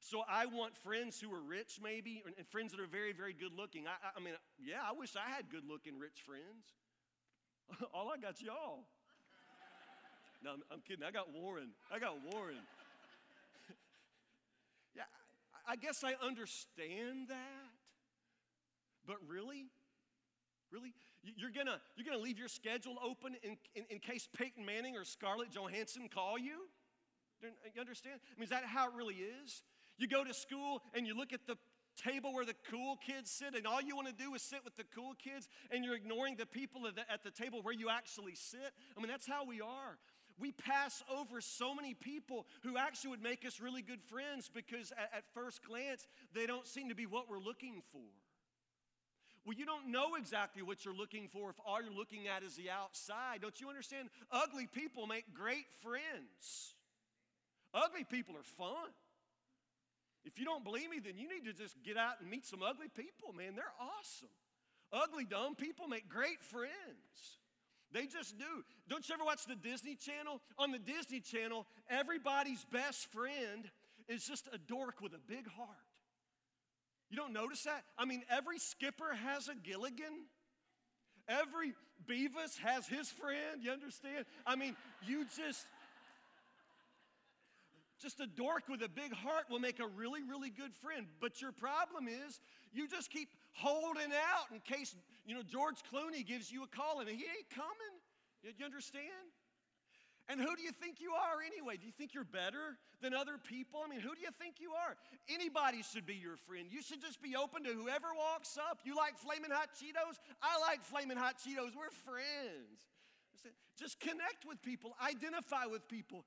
So 0.00 0.22
I 0.28 0.46
want 0.46 0.76
friends 0.78 1.20
who 1.20 1.32
are 1.32 1.42
rich, 1.42 1.78
maybe, 1.82 2.22
and 2.24 2.48
friends 2.48 2.72
that 2.72 2.80
are 2.80 2.86
very, 2.86 3.12
very 3.12 3.34
good 3.34 3.52
looking. 3.54 3.86
I, 3.86 4.16
I 4.16 4.20
mean, 4.20 4.34
yeah, 4.58 4.80
I 4.82 4.92
wish 4.92 5.14
I 5.14 5.30
had 5.30 5.50
good 5.50 5.64
looking, 5.68 5.98
rich 5.98 6.24
friends. 6.24 6.72
All 7.94 8.10
I 8.10 8.16
got 8.16 8.40
y'all. 8.40 8.86
no, 10.42 10.52
I'm, 10.52 10.62
I'm 10.72 10.80
kidding. 10.80 11.04
I 11.04 11.10
got 11.10 11.32
Warren. 11.32 11.68
I 11.92 11.98
got 11.98 12.14
Warren. 12.32 12.64
yeah, 14.96 15.02
I 15.68 15.76
guess 15.76 16.02
I 16.02 16.14
understand 16.24 17.28
that. 17.28 17.68
But 19.06 19.16
really, 19.28 19.66
really, 20.72 20.94
you're 21.22 21.50
gonna 21.50 21.78
you're 21.96 22.06
gonna 22.06 22.22
leave 22.22 22.38
your 22.38 22.48
schedule 22.48 22.96
open 23.04 23.36
in, 23.42 23.56
in, 23.74 23.84
in 23.90 23.98
case 23.98 24.28
Peyton 24.34 24.64
Manning 24.64 24.96
or 24.96 25.04
Scarlett 25.04 25.50
Johansson 25.50 26.08
call 26.08 26.38
you? 26.38 26.68
Uh, 27.42 27.48
you 27.74 27.80
understand? 27.80 28.20
I 28.24 28.38
mean, 28.38 28.44
is 28.44 28.50
that 28.50 28.64
how 28.64 28.88
it 28.88 28.94
really 28.94 29.16
is? 29.16 29.62
You 30.00 30.08
go 30.08 30.24
to 30.24 30.32
school 30.32 30.82
and 30.94 31.06
you 31.06 31.14
look 31.14 31.34
at 31.34 31.46
the 31.46 31.56
table 32.02 32.32
where 32.32 32.46
the 32.46 32.54
cool 32.70 32.96
kids 33.06 33.30
sit, 33.30 33.54
and 33.54 33.66
all 33.66 33.82
you 33.82 33.94
want 33.94 34.08
to 34.08 34.14
do 34.14 34.34
is 34.34 34.40
sit 34.40 34.60
with 34.64 34.74
the 34.76 34.84
cool 34.94 35.12
kids, 35.22 35.46
and 35.70 35.84
you're 35.84 35.94
ignoring 35.94 36.36
the 36.36 36.46
people 36.46 36.86
at 36.86 36.94
the, 36.96 37.02
at 37.12 37.22
the 37.22 37.30
table 37.30 37.60
where 37.60 37.74
you 37.74 37.90
actually 37.90 38.34
sit. 38.34 38.72
I 38.96 39.00
mean, 39.00 39.10
that's 39.10 39.26
how 39.26 39.44
we 39.44 39.60
are. 39.60 39.98
We 40.38 40.52
pass 40.52 41.04
over 41.14 41.42
so 41.42 41.74
many 41.74 41.92
people 41.92 42.46
who 42.62 42.78
actually 42.78 43.10
would 43.10 43.22
make 43.22 43.44
us 43.44 43.60
really 43.60 43.82
good 43.82 44.00
friends 44.02 44.50
because 44.52 44.90
at, 44.92 45.18
at 45.18 45.24
first 45.34 45.62
glance, 45.62 46.06
they 46.34 46.46
don't 46.46 46.66
seem 46.66 46.88
to 46.88 46.94
be 46.94 47.04
what 47.04 47.28
we're 47.28 47.38
looking 47.38 47.82
for. 47.92 48.00
Well, 49.44 49.54
you 49.54 49.66
don't 49.66 49.90
know 49.90 50.14
exactly 50.14 50.62
what 50.62 50.84
you're 50.84 50.94
looking 50.94 51.28
for 51.28 51.50
if 51.50 51.56
all 51.66 51.82
you're 51.82 51.92
looking 51.92 52.26
at 52.26 52.42
is 52.42 52.56
the 52.56 52.70
outside. 52.70 53.42
Don't 53.42 53.60
you 53.60 53.68
understand? 53.68 54.08
Ugly 54.32 54.68
people 54.72 55.06
make 55.06 55.34
great 55.34 55.66
friends. 55.82 56.74
Ugly 57.74 58.04
people 58.04 58.34
are 58.36 58.42
fun. 58.42 58.88
If 60.24 60.38
you 60.38 60.44
don't 60.44 60.64
believe 60.64 60.90
me, 60.90 60.98
then 60.98 61.16
you 61.16 61.28
need 61.28 61.44
to 61.46 61.52
just 61.52 61.82
get 61.82 61.96
out 61.96 62.20
and 62.20 62.30
meet 62.30 62.44
some 62.44 62.62
ugly 62.62 62.88
people, 62.88 63.32
man. 63.32 63.54
They're 63.56 63.72
awesome. 63.80 64.28
Ugly, 64.92 65.24
dumb 65.24 65.54
people 65.54 65.88
make 65.88 66.08
great 66.08 66.42
friends. 66.42 66.70
They 67.92 68.06
just 68.06 68.38
do. 68.38 68.64
Don't 68.88 69.08
you 69.08 69.14
ever 69.14 69.24
watch 69.24 69.46
the 69.46 69.56
Disney 69.56 69.96
Channel? 69.96 70.40
On 70.58 70.70
the 70.70 70.78
Disney 70.78 71.20
Channel, 71.20 71.66
everybody's 71.88 72.64
best 72.72 73.06
friend 73.10 73.68
is 74.08 74.24
just 74.24 74.48
a 74.52 74.58
dork 74.58 75.00
with 75.00 75.12
a 75.12 75.20
big 75.26 75.48
heart. 75.48 75.68
You 77.10 77.16
don't 77.16 77.32
notice 77.32 77.64
that? 77.64 77.82
I 77.98 78.04
mean, 78.04 78.22
every 78.30 78.58
skipper 78.58 79.14
has 79.26 79.48
a 79.48 79.54
Gilligan. 79.54 80.26
Every 81.28 81.72
Beavis 82.08 82.58
has 82.58 82.86
his 82.86 83.08
friend. 83.10 83.62
You 83.62 83.72
understand? 83.72 84.24
I 84.46 84.56
mean, 84.56 84.76
you 85.06 85.24
just 85.36 85.66
just 88.00 88.20
a 88.20 88.26
dork 88.26 88.68
with 88.68 88.82
a 88.82 88.88
big 88.88 89.12
heart 89.12 89.44
will 89.50 89.58
make 89.58 89.78
a 89.78 89.86
really, 89.86 90.22
really 90.22 90.50
good 90.50 90.74
friend. 90.74 91.06
But 91.20 91.40
your 91.40 91.52
problem 91.52 92.08
is 92.08 92.40
you 92.72 92.88
just 92.88 93.10
keep 93.10 93.28
holding 93.52 94.12
out 94.12 94.48
in 94.52 94.60
case, 94.60 94.94
you 95.26 95.34
know, 95.34 95.42
George 95.42 95.76
Clooney 95.92 96.26
gives 96.26 96.50
you 96.50 96.64
a 96.64 96.66
call 96.68 97.00
and 97.00 97.08
he 97.08 97.16
ain't 97.16 97.50
coming. 97.54 97.94
You, 98.42 98.64
understand? 98.64 99.28
And 100.28 100.40
who 100.40 100.56
do 100.56 100.62
you 100.62 100.72
think 100.72 101.00
you 101.00 101.12
are 101.12 101.44
anyway? 101.44 101.76
Do 101.76 101.84
you 101.84 101.92
think 101.92 102.14
you're 102.14 102.24
better 102.24 102.78
than 103.02 103.12
other 103.12 103.36
people? 103.36 103.82
I 103.84 103.88
mean, 103.88 104.00
who 104.00 104.14
do 104.14 104.22
you 104.22 104.32
think 104.40 104.60
you 104.60 104.72
are? 104.72 104.96
Anybody 105.28 105.82
should 105.82 106.06
be 106.06 106.14
your 106.14 106.36
friend. 106.48 106.66
You 106.70 106.80
should 106.80 107.02
just 107.02 107.20
be 107.20 107.36
open 107.36 107.64
to 107.64 107.70
whoever 107.70 108.08
walks 108.16 108.56
up. 108.56 108.80
You 108.84 108.96
like 108.96 109.18
flaming 109.18 109.50
hot 109.50 109.76
Cheetos? 109.76 110.16
I 110.40 110.58
like 110.60 110.80
flaming 110.82 111.18
hot 111.18 111.36
Cheetos. 111.36 111.76
We're 111.76 111.92
friends. 112.08 112.80
Just 113.78 113.98
connect 114.00 114.44
with 114.46 114.60
people, 114.62 114.94
identify 115.02 115.64
with 115.64 115.88
people. 115.88 116.24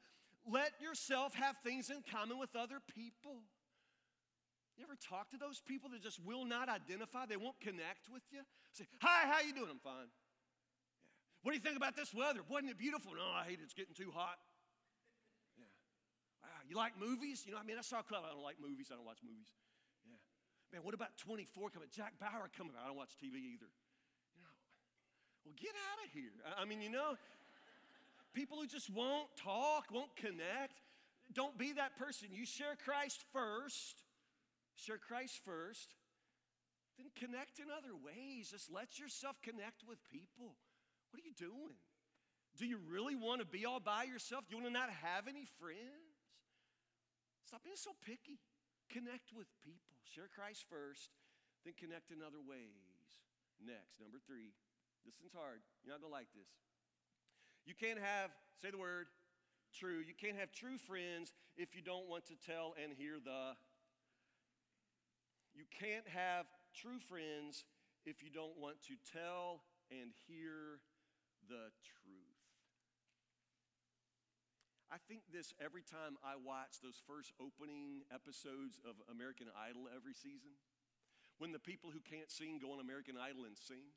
Let 0.51 0.71
yourself 0.81 1.33
have 1.35 1.55
things 1.63 1.89
in 1.89 2.03
common 2.09 2.39
with 2.39 2.55
other 2.55 2.79
people. 2.93 3.43
You 4.77 4.83
ever 4.83 4.97
talk 4.97 5.29
to 5.31 5.37
those 5.37 5.61
people 5.61 5.89
that 5.91 6.01
just 6.01 6.19
will 6.25 6.45
not 6.45 6.67
identify? 6.67 7.25
They 7.25 7.37
won't 7.37 7.59
connect 7.61 8.09
with 8.09 8.23
you. 8.31 8.41
Say, 8.73 8.87
"Hi, 9.01 9.29
how 9.29 9.39
you 9.41 9.53
doing?" 9.53 9.69
I'm 9.69 9.79
fine. 9.79 10.09
Yeah. 10.09 11.09
What 11.43 11.51
do 11.51 11.57
you 11.57 11.63
think 11.63 11.77
about 11.77 11.95
this 11.95 12.13
weather? 12.13 12.41
Wasn't 12.49 12.71
it 12.71 12.77
beautiful? 12.77 13.13
No, 13.13 13.29
I 13.29 13.45
hate 13.45 13.59
it. 13.59 13.63
It's 13.63 13.75
getting 13.75 13.93
too 13.93 14.09
hot. 14.09 14.39
Yeah. 15.57 15.69
Wow, 16.41 16.49
you 16.67 16.75
like 16.75 16.97
movies? 16.97 17.45
You 17.45 17.53
know, 17.53 17.59
I 17.59 17.63
mean, 17.63 17.77
I 17.77 17.81
saw 17.81 17.99
a 17.99 18.03
club. 18.03 18.23
I 18.25 18.33
don't 18.33 18.41
like 18.41 18.59
movies. 18.59 18.89
I 18.91 18.95
don't 18.95 19.05
watch 19.05 19.21
movies. 19.21 19.53
Yeah. 20.09 20.17
Man, 20.71 20.83
what 20.83 20.95
about 20.95 21.17
24 21.17 21.69
coming? 21.69 21.89
Jack 21.91 22.17
Bauer 22.17 22.49
coming. 22.57 22.73
I 22.75 22.87
don't 22.87 22.97
watch 22.97 23.15
TV 23.21 23.37
either. 23.53 23.69
You 24.33 24.41
know, 24.41 24.57
well, 25.45 25.53
get 25.55 25.75
out 25.75 26.03
of 26.03 26.11
here. 26.11 26.33
I 26.57 26.65
mean, 26.65 26.81
you 26.81 26.89
know, 26.89 27.15
people 28.33 28.57
who 28.59 28.67
just 28.67 28.89
won't 28.89 29.27
talk, 29.35 29.85
won't 29.91 30.15
connect. 30.15 30.81
Don't 31.33 31.57
be 31.57 31.73
that 31.73 31.97
person. 31.97 32.29
You 32.31 32.45
share 32.45 32.75
Christ 32.83 33.23
first 33.31 34.03
Share 34.75 34.97
Christ 34.97 35.41
first, 35.45 35.93
then 36.97 37.13
connect 37.13 37.61
in 37.61 37.69
other 37.69 37.93
ways. 37.93 38.49
Just 38.49 38.73
let 38.73 38.97
yourself 38.97 39.37
connect 39.41 39.85
with 39.85 40.01
people. 40.09 40.57
What 41.13 41.21
are 41.21 41.25
you 41.25 41.37
doing? 41.37 41.77
Do 42.57 42.65
you 42.65 42.77
really 42.89 43.15
want 43.15 43.41
to 43.41 43.49
be 43.49 43.65
all 43.65 43.81
by 43.81 44.05
yourself? 44.05 44.45
Do 44.45 44.57
you 44.57 44.61
want 44.61 44.73
to 44.73 44.77
not 44.77 44.89
have 44.89 45.29
any 45.29 45.45
friends? 45.61 46.17
Stop 47.45 47.65
being 47.65 47.77
so 47.77 47.93
picky. 48.05 48.41
Connect 48.89 49.33
with 49.33 49.49
people. 49.61 49.97
Share 50.05 50.29
Christ 50.29 50.65
first, 50.69 51.09
then 51.65 51.73
connect 51.77 52.13
in 52.13 52.21
other 52.21 52.41
ways. 52.41 53.09
Next, 53.61 54.01
number 54.01 54.21
three. 54.25 54.53
This 55.05 55.17
one's 55.21 55.33
hard. 55.33 55.61
You're 55.81 55.93
not 55.93 56.01
going 56.01 56.13
to 56.13 56.17
like 56.17 56.29
this. 56.33 56.49
You 57.65 57.73
can't 57.73 57.99
have, 57.99 58.31
say 58.61 58.71
the 58.71 58.77
word, 58.77 59.07
true. 59.73 59.99
You 60.05 60.13
can't 60.13 60.37
have 60.37 60.51
true 60.51 60.77
friends 60.77 61.33
if 61.57 61.75
you 61.75 61.81
don't 61.81 62.07
want 62.07 62.25
to 62.27 62.35
tell 62.45 62.75
and 62.81 62.93
hear 62.93 63.17
the 63.23 63.55
you 65.53 65.69
can't 65.69 66.07
have 66.09 66.49
true 66.73 66.97
friends 66.97 67.65
if 68.09 68.25
you 68.25 68.33
don't 68.33 68.57
want 68.57 68.81
to 68.89 68.97
tell 69.05 69.61
and 69.93 70.09
hear 70.25 70.81
the 71.45 71.69
truth. 71.85 72.41
I 74.89 74.97
think 75.09 75.21
this 75.29 75.53
every 75.61 75.85
time 75.85 76.17
I 76.25 76.41
watch 76.41 76.81
those 76.81 76.97
first 77.05 77.33
opening 77.37 78.05
episodes 78.09 78.81
of 78.81 78.97
American 79.09 79.49
Idol 79.53 79.89
every 79.89 80.13
season. 80.13 80.57
When 81.37 81.53
the 81.53 81.61
people 81.61 81.89
who 81.89 82.01
can't 82.01 82.29
sing 82.29 82.61
go 82.61 82.73
on 82.73 82.79
American 82.81 83.17
Idol 83.17 83.45
and 83.45 83.57
sing. 83.57 83.89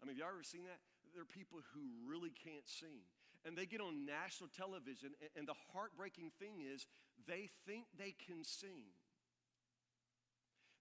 I 0.00 0.04
mean, 0.04 0.16
have 0.16 0.28
y'all 0.28 0.36
ever 0.36 0.44
seen 0.44 0.68
that? 0.68 0.80
There 1.14 1.22
are 1.22 1.26
people 1.26 1.60
who 1.72 2.10
really 2.10 2.32
can't 2.44 2.66
sing. 2.66 3.06
And 3.46 3.56
they 3.56 3.66
get 3.66 3.80
on 3.80 4.06
national 4.06 4.50
television, 4.56 5.10
and 5.36 5.46
the 5.46 5.54
heartbreaking 5.72 6.32
thing 6.38 6.64
is 6.74 6.86
they 7.28 7.50
think 7.66 7.84
they 7.96 8.14
can 8.26 8.42
sing. 8.42 8.88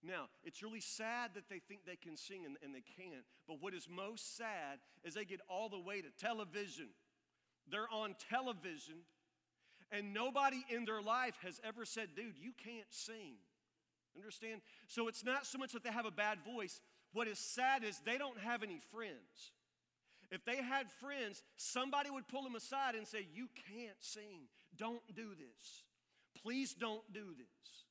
Now, 0.02 0.28
it's 0.44 0.64
really 0.64 0.82
sad 0.82 1.32
that 1.36 1.50
they 1.50 1.60
think 1.60 1.82
they 1.86 1.96
can 1.96 2.18
sing 2.18 2.46
and, 2.46 2.58
and, 2.64 2.74
they 2.74 2.84
can't, 2.98 3.24
but 3.48 3.62
what 3.62 3.74
is 3.74 3.88
most 3.90 4.36
sad 4.38 4.80
is 5.04 5.14
they 5.14 5.24
get 5.24 5.40
all 5.48 5.70
the 5.70 5.80
way 5.80 6.02
to 6.02 6.10
television. 6.20 6.88
They're 7.70 7.90
on 7.90 8.16
television, 8.30 8.96
and 9.92 10.14
nobody 10.14 10.66
in 10.70 10.84
their 10.84 11.02
life 11.02 11.36
has 11.42 11.62
ever 11.64 11.86
said, 11.86 12.10
dude, 12.16 12.38
you 12.38 12.52
can't 12.64 12.88
sing. 12.90 13.36
Understand? 14.18 14.62
So 14.88 15.08
it's 15.08 15.24
not 15.24 15.46
so 15.46 15.58
much 15.58 15.72
that 15.72 15.84
they 15.84 15.92
have 15.92 16.06
a 16.06 16.12
bad 16.12 16.40
voice. 16.46 16.82
What 17.14 17.28
is 17.28 17.40
sad 17.40 17.84
is 17.84 18.00
they 18.06 18.18
don't 18.18 18.40
have 18.40 18.64
any 18.64 18.80
friends. 18.92 19.52
If 20.34 20.44
they 20.46 20.56
had 20.56 20.92
friends, 21.00 21.44
somebody 21.58 22.10
would 22.10 22.28
pull 22.28 22.42
them 22.42 22.56
aside 22.56 22.96
and 22.96 23.08
say, 23.08 23.28
You 23.32 23.48
can't 23.70 23.96
sing. 24.00 24.50
Don't 24.76 25.04
do 25.16 25.30
this. 25.30 25.84
Please 26.42 26.74
don't 26.74 27.04
do 27.14 27.36
this. 27.38 27.84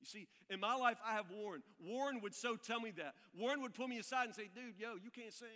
You 0.00 0.06
see, 0.06 0.28
in 0.50 0.60
my 0.60 0.74
life, 0.74 0.98
I 1.04 1.14
have 1.14 1.24
Warren. 1.30 1.62
Warren 1.80 2.20
would 2.22 2.34
so 2.34 2.56
tell 2.56 2.78
me 2.78 2.92
that. 2.98 3.14
Warren 3.34 3.62
would 3.62 3.72
pull 3.72 3.88
me 3.88 3.98
aside 3.98 4.26
and 4.26 4.34
say, 4.34 4.48
dude, 4.54 4.78
yo, 4.78 4.94
you 5.02 5.10
can't 5.10 5.32
sing. 5.32 5.48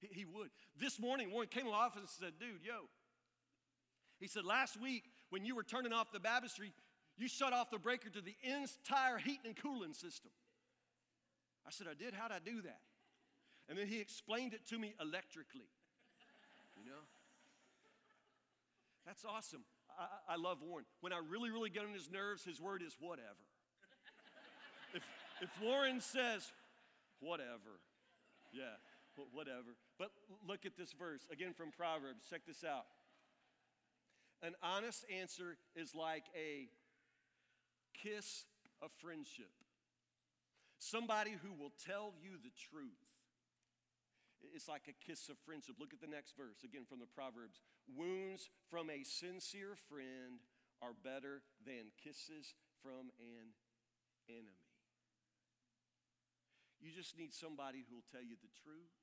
He, 0.00 0.20
he 0.20 0.24
would. 0.24 0.48
This 0.80 0.98
morning, 0.98 1.30
Warren 1.30 1.48
came 1.48 1.64
to 1.64 1.70
my 1.70 1.76
office 1.76 2.00
and 2.00 2.08
said, 2.08 2.32
dude, 2.38 2.64
yo. 2.64 2.88
He 4.18 4.28
said, 4.28 4.44
last 4.44 4.80
week, 4.80 5.04
when 5.30 5.44
you 5.44 5.54
were 5.54 5.62
turning 5.62 5.92
off 5.92 6.10
the 6.10 6.20
baptistry, 6.20 6.72
you 7.18 7.28
shut 7.28 7.52
off 7.52 7.70
the 7.70 7.78
breaker 7.78 8.08
to 8.08 8.20
the 8.20 8.34
entire 8.44 9.18
heating 9.18 9.46
and 9.46 9.56
cooling 9.56 9.92
system. 9.92 10.30
I 11.66 11.70
said, 11.70 11.86
I 11.90 11.94
did. 11.94 12.14
How'd 12.14 12.32
I 12.32 12.38
do 12.38 12.62
that? 12.62 12.78
And 13.68 13.78
then 13.78 13.86
he 13.86 14.00
explained 14.00 14.54
it 14.54 14.66
to 14.68 14.78
me 14.78 14.94
electrically. 15.00 15.68
You 16.76 16.90
know? 16.90 17.04
That's 19.06 19.24
awesome. 19.24 19.64
I, 19.98 20.34
I 20.34 20.36
love 20.36 20.58
Warren. 20.62 20.86
When 21.00 21.12
I 21.12 21.20
really, 21.28 21.50
really 21.50 21.70
get 21.70 21.84
on 21.84 21.92
his 21.92 22.10
nerves, 22.10 22.44
his 22.44 22.60
word 22.60 22.82
is 22.86 22.96
whatever. 23.00 23.44
if, 24.94 25.02
if 25.42 25.50
Warren 25.62 26.00
says, 26.00 26.50
whatever, 27.20 27.80
yeah, 28.52 28.76
whatever. 29.32 29.76
But 29.98 30.10
look 30.46 30.64
at 30.64 30.76
this 30.76 30.92
verse 30.92 31.26
again 31.32 31.52
from 31.52 31.70
Proverbs. 31.70 32.24
Check 32.30 32.42
this 32.46 32.64
out. 32.64 32.86
An 34.42 34.54
honest 34.62 35.04
answer 35.10 35.56
is 35.74 35.94
like 35.94 36.24
a 36.36 36.68
kiss 38.00 38.44
of 38.80 38.90
friendship. 39.02 39.50
Somebody 40.78 41.32
who 41.42 41.60
will 41.60 41.72
tell 41.84 42.14
you 42.22 42.38
the 42.42 42.52
truth. 42.70 43.07
It's 44.54 44.68
like 44.68 44.86
a 44.88 44.96
kiss 45.04 45.28
of 45.28 45.38
friendship. 45.46 45.76
Look 45.78 45.92
at 45.92 46.00
the 46.00 46.10
next 46.10 46.36
verse, 46.36 46.62
again 46.64 46.86
from 46.88 46.98
the 46.98 47.10
Proverbs. 47.10 47.60
Wounds 47.86 48.50
from 48.70 48.90
a 48.90 49.02
sincere 49.02 49.74
friend 49.88 50.42
are 50.82 50.94
better 50.94 51.42
than 51.66 51.90
kisses 51.98 52.54
from 52.82 53.10
an 53.18 53.54
enemy. 54.30 54.68
You 56.78 56.94
just 56.94 57.18
need 57.18 57.34
somebody 57.34 57.82
who 57.82 57.98
will 57.98 58.10
tell 58.10 58.22
you 58.22 58.38
the 58.38 58.54
truth. 58.62 58.94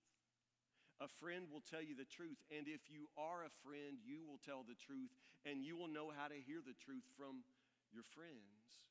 A 1.03 1.11
friend 1.19 1.51
will 1.51 1.63
tell 1.63 1.83
you 1.83 1.91
the 1.91 2.07
truth. 2.07 2.39
And 2.47 2.71
if 2.71 2.87
you 2.87 3.11
are 3.19 3.43
a 3.43 3.51
friend, 3.67 3.99
you 3.99 4.23
will 4.23 4.39
tell 4.39 4.63
the 4.63 4.79
truth 4.79 5.11
and 5.43 5.59
you 5.59 5.75
will 5.75 5.91
know 5.91 6.15
how 6.15 6.31
to 6.31 6.39
hear 6.39 6.63
the 6.63 6.77
truth 6.79 7.03
from 7.19 7.43
your 7.91 8.07
friends. 8.15 8.87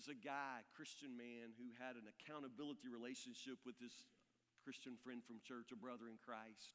Was 0.00 0.08
a 0.08 0.16
guy, 0.16 0.64
Christian 0.72 1.12
man, 1.12 1.52
who 1.60 1.76
had 1.76 1.92
an 1.92 2.08
accountability 2.08 2.88
relationship 2.88 3.60
with 3.68 3.76
his 3.76 3.92
Christian 4.64 4.96
friend 4.96 5.20
from 5.20 5.44
church, 5.44 5.76
a 5.76 5.76
brother 5.76 6.08
in 6.08 6.16
Christ. 6.16 6.72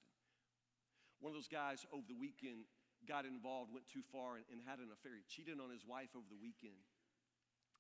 One 1.26 1.34
of 1.34 1.38
those 1.42 1.50
guys 1.50 1.90
over 1.90 2.06
the 2.06 2.14
weekend 2.14 2.70
got 3.10 3.26
involved, 3.26 3.74
went 3.74 3.90
too 3.90 4.06
far, 4.14 4.38
and, 4.38 4.46
and 4.54 4.62
had 4.62 4.78
an 4.78 4.94
affair. 4.94 5.18
He 5.18 5.26
cheated 5.26 5.58
on 5.58 5.74
his 5.74 5.82
wife 5.82 6.14
over 6.14 6.30
the 6.30 6.38
weekend. 6.38 6.78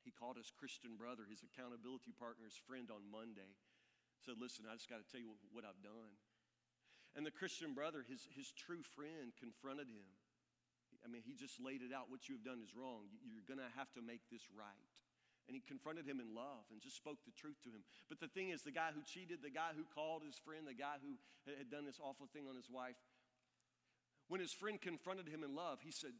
He 0.01 0.09
called 0.09 0.41
his 0.41 0.49
Christian 0.49 0.97
brother, 0.97 1.29
his 1.29 1.45
accountability 1.45 2.09
partner, 2.17 2.49
his 2.49 2.57
friend 2.65 2.89
on 2.89 3.05
Monday. 3.05 3.53
Said, 4.25 4.41
Listen, 4.41 4.65
I 4.65 4.73
just 4.73 4.89
got 4.89 4.97
to 4.97 5.05
tell 5.05 5.21
you 5.21 5.29
what, 5.29 5.61
what 5.61 5.65
I've 5.69 5.85
done. 5.85 6.17
And 7.13 7.21
the 7.21 7.29
Christian 7.29 7.77
brother, 7.77 8.01
his, 8.01 8.25
his 8.33 8.49
true 8.57 8.81
friend, 8.97 9.29
confronted 9.37 9.93
him. 9.93 10.09
I 11.05 11.07
mean, 11.07 11.21
he 11.21 11.37
just 11.37 11.61
laid 11.61 11.85
it 11.85 11.93
out. 11.93 12.09
What 12.09 12.25
you 12.25 12.33
have 12.33 12.41
done 12.41 12.65
is 12.65 12.73
wrong. 12.73 13.05
You're 13.29 13.45
going 13.45 13.61
to 13.61 13.69
have 13.77 13.93
to 13.93 14.01
make 14.01 14.25
this 14.33 14.41
right. 14.49 14.89
And 15.47 15.53
he 15.53 15.61
confronted 15.61 16.09
him 16.09 16.19
in 16.19 16.33
love 16.33 16.65
and 16.71 16.81
just 16.81 16.97
spoke 16.97 17.21
the 17.25 17.35
truth 17.37 17.61
to 17.63 17.69
him. 17.69 17.85
But 18.09 18.19
the 18.19 18.27
thing 18.27 18.49
is, 18.49 18.63
the 18.63 18.73
guy 18.73 18.89
who 18.95 19.05
cheated, 19.05 19.45
the 19.45 19.53
guy 19.53 19.77
who 19.77 19.85
called 19.93 20.23
his 20.25 20.41
friend, 20.41 20.65
the 20.65 20.73
guy 20.73 20.97
who 20.97 21.21
had 21.45 21.69
done 21.69 21.85
this 21.85 22.01
awful 22.01 22.25
thing 22.33 22.49
on 22.49 22.55
his 22.55 22.69
wife, 22.69 22.97
when 24.27 24.41
his 24.41 24.51
friend 24.51 24.81
confronted 24.81 25.27
him 25.27 25.43
in 25.43 25.53
love, 25.53 25.79
he 25.85 25.91
said, 25.91 26.11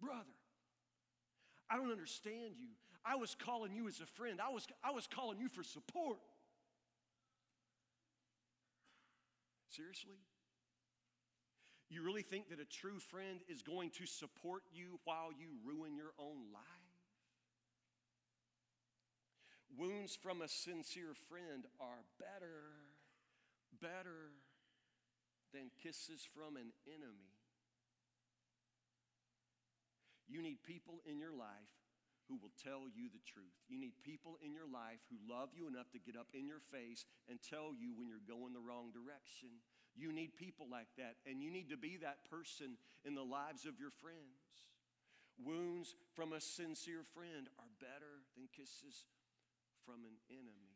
Brother, 0.00 0.36
I 1.68 1.76
don't 1.76 1.92
understand 1.92 2.56
you. 2.56 2.72
I 3.04 3.16
was 3.16 3.36
calling 3.38 3.74
you 3.74 3.88
as 3.88 4.00
a 4.00 4.06
friend, 4.06 4.40
I 4.40 4.52
was, 4.52 4.66
I 4.82 4.90
was 4.90 5.06
calling 5.06 5.38
you 5.38 5.48
for 5.48 5.62
support. 5.62 6.18
Seriously? 9.68 10.16
You 11.88 12.02
really 12.02 12.22
think 12.22 12.48
that 12.48 12.58
a 12.58 12.64
true 12.64 12.98
friend 12.98 13.40
is 13.48 13.62
going 13.62 13.90
to 13.90 14.06
support 14.06 14.62
you 14.72 14.98
while 15.04 15.30
you 15.30 15.48
ruin 15.64 15.94
your 15.94 16.12
own 16.18 16.50
life? 16.52 16.85
Wounds 19.74 20.16
from 20.16 20.42
a 20.42 20.48
sincere 20.48 21.14
friend 21.28 21.66
are 21.80 22.04
better, 22.18 22.70
better 23.80 24.32
than 25.52 25.70
kisses 25.82 26.26
from 26.34 26.56
an 26.56 26.72
enemy. 26.86 27.34
You 30.28 30.42
need 30.42 30.62
people 30.62 31.00
in 31.06 31.18
your 31.18 31.32
life 31.32 31.72
who 32.28 32.38
will 32.42 32.54
tell 32.58 32.90
you 32.90 33.06
the 33.06 33.22
truth. 33.22 33.54
You 33.70 33.78
need 33.78 33.94
people 34.02 34.38
in 34.42 34.50
your 34.52 34.66
life 34.66 34.98
who 35.06 35.18
love 35.22 35.54
you 35.54 35.70
enough 35.70 35.90
to 35.94 36.02
get 36.02 36.18
up 36.18 36.34
in 36.34 36.46
your 36.46 36.62
face 36.74 37.06
and 37.30 37.38
tell 37.38 37.70
you 37.70 37.94
when 37.94 38.10
you're 38.10 38.26
going 38.26 38.52
the 38.52 38.62
wrong 38.62 38.90
direction. 38.90 39.62
You 39.94 40.12
need 40.12 40.36
people 40.36 40.66
like 40.68 40.90
that, 40.98 41.16
and 41.24 41.40
you 41.40 41.50
need 41.50 41.70
to 41.70 41.78
be 41.78 41.96
that 42.02 42.26
person 42.28 42.76
in 43.06 43.14
the 43.14 43.24
lives 43.24 43.64
of 43.64 43.78
your 43.78 43.94
friends. 44.02 44.66
Wounds 45.38 45.94
from 46.14 46.32
a 46.32 46.40
sincere 46.40 47.06
friend 47.14 47.48
are 47.58 47.70
better 47.80 48.26
than 48.34 48.50
kisses 48.50 49.06
from 49.86 50.02
an 50.02 50.18
enemy. 50.28 50.74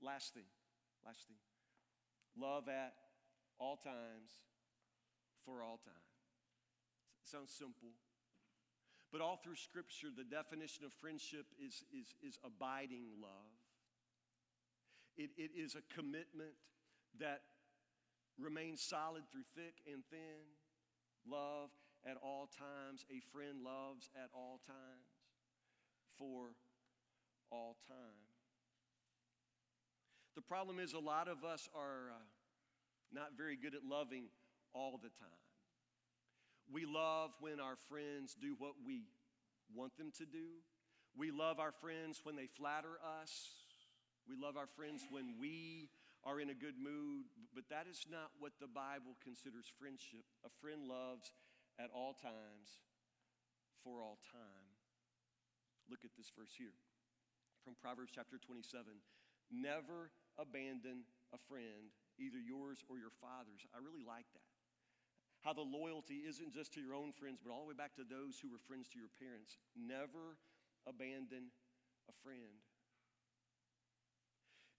Last 0.00 0.34
thing, 0.34 0.48
last 1.04 1.28
thing. 1.28 1.36
Love 2.36 2.68
at 2.68 2.92
all 3.60 3.76
times, 3.76 4.32
for 5.44 5.62
all 5.62 5.78
time. 5.84 6.08
Sounds 7.22 7.52
simple. 7.56 7.92
But 9.12 9.20
all 9.20 9.36
through 9.36 9.56
Scripture, 9.56 10.08
the 10.10 10.24
definition 10.24 10.84
of 10.84 10.92
friendship 10.92 11.46
is, 11.56 11.84
is, 11.92 12.12
is 12.20 12.38
abiding 12.44 13.06
love. 13.22 13.54
It, 15.16 15.30
it 15.36 15.52
is 15.54 15.76
a 15.76 15.94
commitment 15.94 16.58
that 17.20 17.42
remains 18.36 18.82
solid 18.82 19.22
through 19.30 19.46
thick 19.54 19.78
and 19.86 20.02
thin. 20.10 20.42
Love 21.24 21.70
at 22.04 22.16
all 22.20 22.50
times. 22.58 23.06
A 23.08 23.20
friend 23.32 23.62
loves 23.62 24.10
at 24.16 24.28
all 24.34 24.60
times 24.66 25.13
for 26.18 26.54
all 27.50 27.76
time. 27.88 28.24
The 30.34 30.42
problem 30.42 30.78
is, 30.78 30.92
a 30.92 30.98
lot 30.98 31.28
of 31.28 31.44
us 31.44 31.68
are 31.74 32.10
uh, 32.10 32.22
not 33.12 33.36
very 33.36 33.56
good 33.56 33.74
at 33.74 33.84
loving 33.88 34.24
all 34.74 34.98
the 35.00 35.10
time. 35.10 35.44
We 36.72 36.86
love 36.86 37.30
when 37.40 37.60
our 37.60 37.76
friends 37.88 38.34
do 38.40 38.56
what 38.58 38.74
we 38.84 39.02
want 39.74 39.96
them 39.96 40.10
to 40.18 40.26
do. 40.26 40.58
We 41.16 41.30
love 41.30 41.60
our 41.60 41.72
friends 41.72 42.20
when 42.24 42.34
they 42.34 42.46
flatter 42.46 42.98
us. 43.22 43.30
We 44.28 44.34
love 44.34 44.56
our 44.56 44.66
friends 44.66 45.06
when 45.10 45.34
we 45.38 45.90
are 46.24 46.40
in 46.40 46.50
a 46.50 46.54
good 46.54 46.74
mood, 46.80 47.26
but 47.54 47.64
that 47.70 47.86
is 47.86 48.06
not 48.10 48.32
what 48.40 48.52
the 48.58 48.66
Bible 48.66 49.14
considers 49.22 49.70
friendship. 49.78 50.24
A 50.44 50.50
friend 50.60 50.88
loves 50.88 51.30
at 51.78 51.90
all 51.94 52.14
times, 52.14 52.80
for 53.84 54.00
all 54.00 54.18
time. 54.32 54.63
Look 55.90 56.04
at 56.04 56.16
this 56.16 56.32
verse 56.32 56.52
here 56.56 56.74
from 57.64 57.76
Proverbs 57.80 58.12
chapter 58.12 58.36
27. 58.36 59.00
Never 59.52 60.12
abandon 60.40 61.04
a 61.32 61.40
friend, 61.48 61.92
either 62.16 62.40
yours 62.40 62.80
or 62.88 62.96
your 62.96 63.12
father's. 63.20 63.64
I 63.72 63.80
really 63.84 64.04
like 64.04 64.28
that. 64.32 64.48
How 65.44 65.52
the 65.52 65.64
loyalty 65.64 66.24
isn't 66.24 66.56
just 66.56 66.72
to 66.74 66.80
your 66.80 66.96
own 66.96 67.12
friends, 67.12 67.40
but 67.44 67.52
all 67.52 67.68
the 67.68 67.68
way 67.68 67.76
back 67.76 67.96
to 67.96 68.04
those 68.04 68.40
who 68.40 68.48
were 68.48 68.62
friends 68.64 68.88
to 68.92 68.98
your 68.98 69.12
parents. 69.20 69.60
Never 69.76 70.40
abandon 70.88 71.52
a 72.08 72.14
friend. 72.24 72.64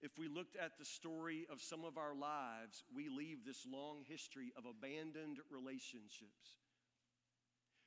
If 0.02 0.18
we 0.18 0.28
looked 0.28 0.58
at 0.58 0.78
the 0.78 0.86
story 0.86 1.46
of 1.52 1.62
some 1.62 1.86
of 1.86 1.98
our 1.98 2.14
lives, 2.14 2.84
we 2.94 3.10
leave 3.10 3.46
this 3.46 3.66
long 3.66 4.02
history 4.10 4.54
of 4.58 4.66
abandoned 4.66 5.38
relationships. 5.50 6.58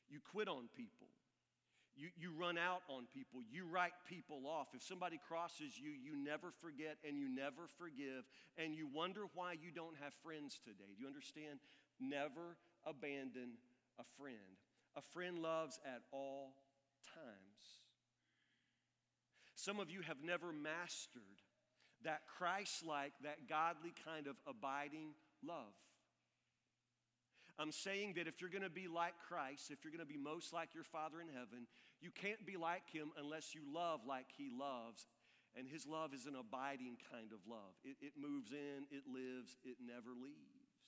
You 0.08 0.20
quit 0.22 0.48
on 0.48 0.70
people. 0.74 1.10
You, 1.98 2.08
you 2.16 2.30
run 2.30 2.56
out 2.56 2.82
on 2.88 3.10
people. 3.12 3.40
You 3.50 3.66
write 3.66 3.92
people 4.08 4.46
off. 4.46 4.68
If 4.72 4.82
somebody 4.82 5.18
crosses 5.26 5.74
you, 5.74 5.90
you 5.90 6.14
never 6.14 6.52
forget 6.62 6.96
and 7.06 7.18
you 7.18 7.28
never 7.28 7.66
forgive. 7.76 8.22
And 8.56 8.72
you 8.72 8.86
wonder 8.86 9.22
why 9.34 9.54
you 9.58 9.74
don't 9.74 9.96
have 10.00 10.14
friends 10.22 10.60
today. 10.62 10.94
Do 10.94 11.02
you 11.02 11.08
understand? 11.08 11.58
Never 11.98 12.54
abandon 12.86 13.58
a 13.98 14.04
friend. 14.16 14.62
A 14.96 15.02
friend 15.02 15.42
loves 15.42 15.80
at 15.84 16.02
all 16.12 16.54
times. 17.02 17.82
Some 19.56 19.80
of 19.80 19.90
you 19.90 20.02
have 20.02 20.22
never 20.22 20.52
mastered 20.52 21.42
that 22.04 22.20
Christ 22.38 22.86
like, 22.86 23.12
that 23.24 23.48
godly 23.48 23.92
kind 24.04 24.28
of 24.28 24.36
abiding 24.46 25.14
love. 25.42 25.74
I'm 27.58 27.72
saying 27.72 28.14
that 28.16 28.28
if 28.28 28.40
you're 28.40 28.50
going 28.50 28.62
to 28.62 28.70
be 28.70 28.86
like 28.86 29.14
Christ, 29.26 29.70
if 29.70 29.82
you're 29.82 29.92
going 29.92 30.06
to 30.06 30.12
be 30.12 30.18
most 30.18 30.52
like 30.52 30.74
your 30.74 30.84
Father 30.84 31.20
in 31.20 31.26
heaven, 31.26 31.66
you 32.00 32.10
can't 32.10 32.44
be 32.46 32.56
like 32.56 32.88
him 32.88 33.10
unless 33.18 33.54
you 33.54 33.62
love 33.74 34.00
like 34.06 34.26
he 34.36 34.48
loves. 34.48 35.06
And 35.58 35.66
his 35.66 35.86
love 35.86 36.14
is 36.14 36.26
an 36.26 36.36
abiding 36.38 36.98
kind 37.10 37.32
of 37.32 37.40
love. 37.48 37.74
It, 37.82 37.96
it 38.00 38.12
moves 38.14 38.52
in, 38.52 38.86
it 38.94 39.02
lives, 39.10 39.56
it 39.64 39.76
never 39.82 40.14
leaves. 40.14 40.86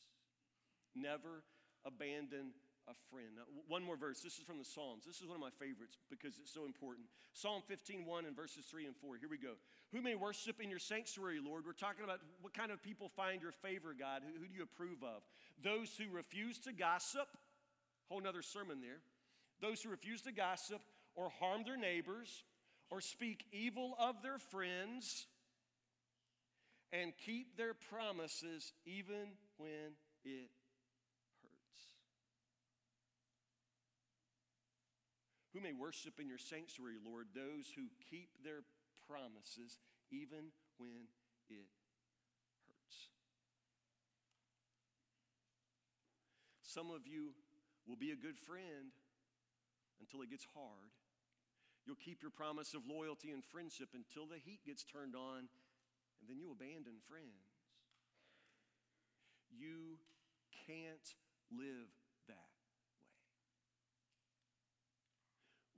Never 0.94 1.42
abandon 1.84 2.52
a 2.90 2.96
friend. 3.14 3.30
Now, 3.36 3.46
one 3.68 3.82
more 3.82 3.96
verse. 3.96 4.20
This 4.20 4.38
is 4.38 4.44
from 4.44 4.58
the 4.58 4.64
Psalms. 4.64 5.04
This 5.06 5.20
is 5.20 5.26
one 5.26 5.36
of 5.36 5.40
my 5.40 5.54
favorites 5.58 5.98
because 6.10 6.34
it's 6.42 6.52
so 6.52 6.64
important. 6.66 7.06
Psalm 7.32 7.62
15, 7.68 8.04
1 8.04 8.24
and 8.26 8.34
verses 8.34 8.66
3 8.66 8.86
and 8.86 8.96
4. 8.96 9.16
Here 9.16 9.28
we 9.30 9.38
go. 9.38 9.54
Who 9.92 10.02
may 10.02 10.14
worship 10.14 10.60
in 10.60 10.70
your 10.70 10.78
sanctuary, 10.78 11.38
Lord? 11.38 11.64
We're 11.64 11.72
talking 11.72 12.04
about 12.04 12.20
what 12.40 12.54
kind 12.54 12.70
of 12.70 12.82
people 12.82 13.08
find 13.08 13.40
your 13.40 13.52
favor, 13.52 13.94
God. 13.98 14.22
Who, 14.26 14.40
who 14.40 14.48
do 14.48 14.54
you 14.54 14.62
approve 14.62 15.02
of? 15.02 15.22
Those 15.62 15.94
who 15.96 16.14
refuse 16.14 16.58
to 16.66 16.72
gossip. 16.72 17.28
Whole 18.08 18.20
nother 18.20 18.42
sermon 18.42 18.80
there. 18.80 18.98
Those 19.60 19.82
who 19.82 19.90
refuse 19.90 20.22
to 20.22 20.32
gossip 20.32 20.80
or 21.14 21.30
harm 21.38 21.62
their 21.64 21.76
neighbors 21.76 22.44
or 22.90 23.00
speak 23.00 23.44
evil 23.52 23.94
of 23.98 24.22
their 24.22 24.38
friends 24.38 25.26
and 26.92 27.12
keep 27.24 27.56
their 27.56 27.74
promises 27.74 28.72
even 28.84 29.36
when 29.58 29.94
it 30.24 30.50
who 35.52 35.60
may 35.60 35.72
worship 35.72 36.20
in 36.20 36.28
your 36.28 36.38
sanctuary, 36.38 36.96
Lord, 37.02 37.26
those 37.34 37.66
who 37.74 37.90
keep 38.10 38.30
their 38.44 38.62
promises 39.08 39.78
even 40.10 40.54
when 40.78 41.10
it 41.48 41.66
hurts. 42.66 43.10
Some 46.62 46.90
of 46.90 47.06
you 47.06 47.34
will 47.86 47.98
be 47.98 48.12
a 48.12 48.16
good 48.16 48.38
friend 48.38 48.94
until 49.98 50.22
it 50.22 50.30
gets 50.30 50.46
hard. 50.54 50.94
You'll 51.86 51.98
keep 51.98 52.22
your 52.22 52.30
promise 52.30 52.74
of 52.74 52.86
loyalty 52.86 53.32
and 53.32 53.42
friendship 53.42 53.90
until 53.94 54.26
the 54.30 54.38
heat 54.38 54.60
gets 54.64 54.84
turned 54.84 55.16
on, 55.16 55.50
and 56.20 56.28
then 56.28 56.38
you 56.38 56.52
abandon 56.52 57.02
friends. 57.08 57.50
You 59.50 59.98
can't 60.66 61.08
live 61.50 61.90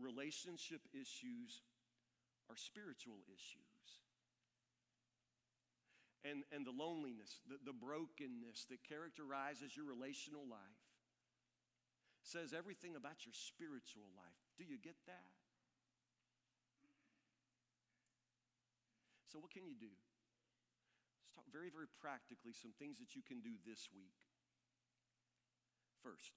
relationship 0.03 0.83
issues 0.93 1.63
are 2.51 2.59
spiritual 2.59 3.23
issues. 3.31 3.87
And, 6.23 6.47
and 6.55 6.63
the 6.63 6.75
loneliness, 6.75 7.43
the, 7.51 7.59
the 7.63 7.75
brokenness 7.75 8.67
that 8.71 8.83
characterizes 8.87 9.75
your 9.75 9.87
relational 9.87 10.47
life 10.47 10.83
says 12.23 12.55
everything 12.55 12.95
about 12.95 13.27
your 13.27 13.35
spiritual 13.35 14.07
life. 14.15 14.43
Do 14.55 14.63
you 14.63 14.79
get 14.79 14.95
that? 15.11 15.35
So, 19.27 19.41
what 19.43 19.51
can 19.51 19.67
you 19.67 19.75
do? 19.75 19.91
Let's 19.91 21.33
talk 21.35 21.49
very, 21.51 21.73
very 21.73 21.91
practically 21.99 22.53
some 22.53 22.77
things 22.79 23.01
that 23.03 23.17
you 23.17 23.25
can 23.25 23.41
do 23.41 23.59
this 23.67 23.89
week. 23.91 24.15
First, 26.05 26.37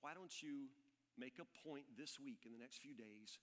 why 0.00 0.16
don't 0.16 0.32
you 0.42 0.72
make 1.18 1.38
a 1.40 1.48
point 1.66 1.84
this 1.96 2.18
week 2.18 2.46
in 2.46 2.52
the 2.52 2.58
next 2.58 2.78
few 2.78 2.94
days. 2.94 3.38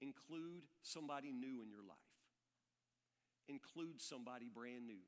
Include 0.00 0.62
somebody 0.82 1.32
new 1.32 1.62
in 1.62 1.70
your 1.70 1.82
life. 1.82 2.14
Include 3.48 4.00
somebody 4.00 4.46
brand 4.52 4.86
new. 4.86 5.02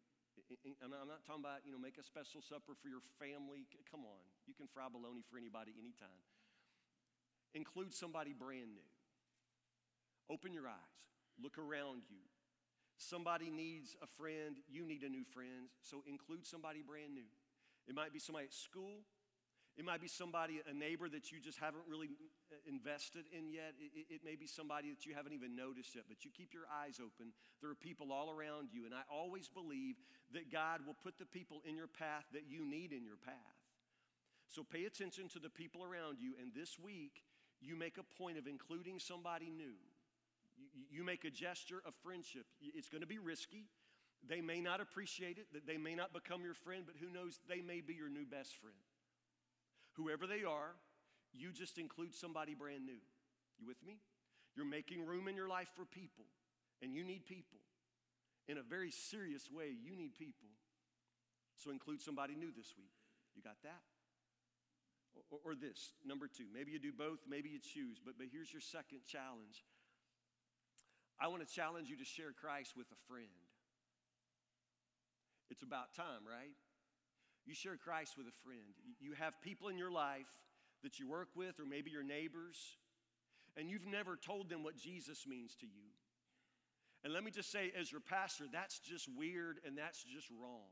I'm 0.80 0.90
not 0.90 1.22
talking 1.26 1.44
about, 1.44 1.66
you 1.66 1.72
know, 1.72 1.78
make 1.78 1.98
a 1.98 2.02
special 2.02 2.40
supper 2.40 2.72
for 2.80 2.88
your 2.88 3.04
family. 3.20 3.68
Come 3.90 4.08
on, 4.08 4.24
you 4.46 4.54
can 4.54 4.66
fry 4.66 4.88
bologna 4.90 5.20
for 5.28 5.36
anybody 5.36 5.72
anytime. 5.76 6.24
Include 7.54 7.92
somebody 7.92 8.32
brand 8.32 8.72
new. 8.72 8.88
Open 10.30 10.54
your 10.54 10.66
eyes, 10.66 10.96
look 11.42 11.58
around 11.58 12.08
you. 12.08 12.22
Somebody 12.96 13.50
needs 13.50 13.96
a 14.02 14.06
friend, 14.06 14.56
you 14.68 14.86
need 14.86 15.02
a 15.02 15.08
new 15.08 15.24
friend, 15.24 15.68
so 15.82 16.02
include 16.06 16.46
somebody 16.46 16.82
brand 16.82 17.14
new. 17.14 17.28
It 17.88 17.94
might 17.94 18.12
be 18.12 18.18
somebody 18.18 18.46
at 18.46 18.54
school, 18.54 19.02
it 19.80 19.86
might 19.86 20.04
be 20.04 20.12
somebody, 20.12 20.60
a 20.68 20.76
neighbor 20.76 21.08
that 21.08 21.32
you 21.32 21.40
just 21.40 21.56
haven't 21.56 21.88
really 21.88 22.12
uh, 22.52 22.60
invested 22.68 23.24
in 23.32 23.48
yet. 23.48 23.72
It, 23.80 24.12
it, 24.12 24.20
may 24.22 24.36
be 24.36 24.46
somebody 24.46 24.90
that 24.90 25.06
you 25.06 25.14
haven't 25.14 25.32
even 25.32 25.56
noticed 25.56 25.96
yet, 25.96 26.04
but 26.06 26.22
you 26.22 26.30
keep 26.36 26.52
your 26.52 26.68
eyes 26.68 27.00
open. 27.00 27.32
There 27.62 27.70
are 27.70 27.80
people 27.80 28.12
all 28.12 28.28
around 28.28 28.76
you, 28.76 28.84
and 28.84 28.92
I 28.92 29.00
always 29.08 29.48
believe 29.48 29.96
that 30.36 30.52
God 30.52 30.84
will 30.84 31.00
put 31.02 31.16
the 31.16 31.24
people 31.24 31.62
in 31.64 31.76
your 31.76 31.88
path 31.88 32.28
that 32.34 32.44
you 32.46 32.60
need 32.60 32.92
in 32.92 33.06
your 33.06 33.16
path. 33.16 33.56
So 34.52 34.60
pay 34.62 34.84
attention 34.84 35.32
to 35.32 35.38
the 35.38 35.48
people 35.48 35.80
around 35.82 36.20
you, 36.20 36.34
and 36.36 36.52
this 36.52 36.78
week, 36.78 37.24
you 37.62 37.74
make 37.74 37.96
a 37.96 38.04
point 38.20 38.36
of 38.36 38.46
including 38.46 38.98
somebody 38.98 39.48
new. 39.48 39.80
You, 40.76 41.00
you 41.00 41.04
make 41.04 41.24
a 41.24 41.30
gesture 41.30 41.80
of 41.86 41.94
friendship. 42.04 42.44
It's 42.60 42.90
going 42.90 43.00
to 43.00 43.08
be 43.08 43.18
risky. 43.18 43.64
They 44.28 44.42
may 44.42 44.60
not 44.60 44.82
appreciate 44.82 45.38
it, 45.38 45.46
they 45.66 45.78
may 45.78 45.94
not 45.94 46.12
become 46.12 46.44
your 46.44 46.52
friend, 46.52 46.84
but 46.84 46.96
who 47.00 47.08
knows, 47.08 47.40
they 47.48 47.62
may 47.62 47.80
be 47.80 47.94
your 47.94 48.10
new 48.10 48.26
best 48.26 48.60
friend 48.60 48.76
whoever 49.94 50.26
they 50.26 50.44
are, 50.44 50.74
you 51.32 51.52
just 51.52 51.78
include 51.78 52.14
somebody 52.14 52.54
brand 52.54 52.86
new. 52.86 53.00
You 53.58 53.66
with 53.66 53.82
me? 53.84 53.98
You're 54.56 54.66
making 54.66 55.06
room 55.06 55.28
in 55.28 55.36
your 55.36 55.48
life 55.48 55.68
for 55.76 55.84
people, 55.84 56.24
and 56.82 56.94
you 56.94 57.04
need 57.04 57.26
people. 57.26 57.58
In 58.48 58.58
a 58.58 58.62
very 58.62 58.90
serious 58.90 59.48
way, 59.50 59.70
you 59.70 59.94
need 59.94 60.14
people. 60.16 60.48
So 61.54 61.70
include 61.70 62.00
somebody 62.00 62.34
new 62.34 62.50
this 62.50 62.74
week. 62.76 62.90
You 63.36 63.42
got 63.42 63.62
that? 63.62 63.82
Or, 65.30 65.52
or, 65.52 65.54
this, 65.54 65.92
number 66.06 66.26
two. 66.26 66.46
Maybe 66.52 66.72
you 66.72 66.78
do 66.78 66.92
both, 66.92 67.18
maybe 67.28 67.48
you 67.48 67.58
choose, 67.58 67.98
but, 68.02 68.14
but 68.16 68.28
here's 68.32 68.52
your 68.52 68.62
second 68.62 69.00
challenge. 69.06 69.66
I 71.20 71.28
want 71.28 71.46
to 71.46 71.50
challenge 71.52 71.90
you 71.90 71.96
to 71.98 72.04
share 72.04 72.32
Christ 72.32 72.72
with 72.76 72.86
a 72.90 73.00
friend. 73.06 73.28
It's 75.50 75.62
about 75.62 75.92
time, 75.94 76.24
right? 76.24 76.54
You 77.50 77.56
share 77.56 77.76
Christ 77.76 78.16
with 78.16 78.28
a 78.28 78.36
friend. 78.44 78.78
You 79.00 79.14
have 79.14 79.42
people 79.42 79.66
in 79.70 79.76
your 79.76 79.90
life 79.90 80.30
that 80.84 81.00
you 81.00 81.08
work 81.08 81.30
with, 81.34 81.58
or 81.58 81.64
maybe 81.66 81.90
your 81.90 82.04
neighbors, 82.04 82.76
and 83.56 83.68
you've 83.68 83.88
never 83.88 84.14
told 84.14 84.48
them 84.48 84.62
what 84.62 84.76
Jesus 84.76 85.26
means 85.26 85.56
to 85.56 85.66
you. 85.66 85.90
And 87.02 87.12
let 87.12 87.24
me 87.24 87.32
just 87.32 87.50
say, 87.50 87.72
as 87.76 87.90
your 87.90 88.02
pastor, 88.02 88.44
that's 88.52 88.78
just 88.78 89.08
weird 89.18 89.58
and 89.66 89.76
that's 89.76 90.04
just 90.04 90.28
wrong. 90.30 90.70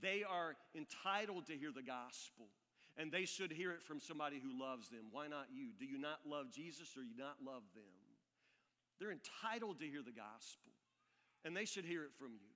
They 0.00 0.24
are 0.26 0.56
entitled 0.74 1.48
to 1.48 1.52
hear 1.52 1.72
the 1.76 1.82
gospel, 1.82 2.46
and 2.96 3.12
they 3.12 3.26
should 3.26 3.52
hear 3.52 3.72
it 3.72 3.82
from 3.82 4.00
somebody 4.00 4.40
who 4.42 4.58
loves 4.58 4.88
them. 4.88 5.08
Why 5.10 5.28
not 5.28 5.48
you? 5.52 5.72
Do 5.78 5.84
you 5.84 5.98
not 5.98 6.20
love 6.24 6.46
Jesus 6.54 6.96
or 6.96 7.02
you 7.02 7.18
not 7.18 7.36
love 7.44 7.64
them? 7.74 7.84
They're 8.98 9.12
entitled 9.12 9.80
to 9.80 9.84
hear 9.84 10.00
the 10.02 10.10
gospel, 10.10 10.72
and 11.44 11.54
they 11.54 11.66
should 11.66 11.84
hear 11.84 12.04
it 12.04 12.14
from 12.18 12.32
you. 12.32 12.48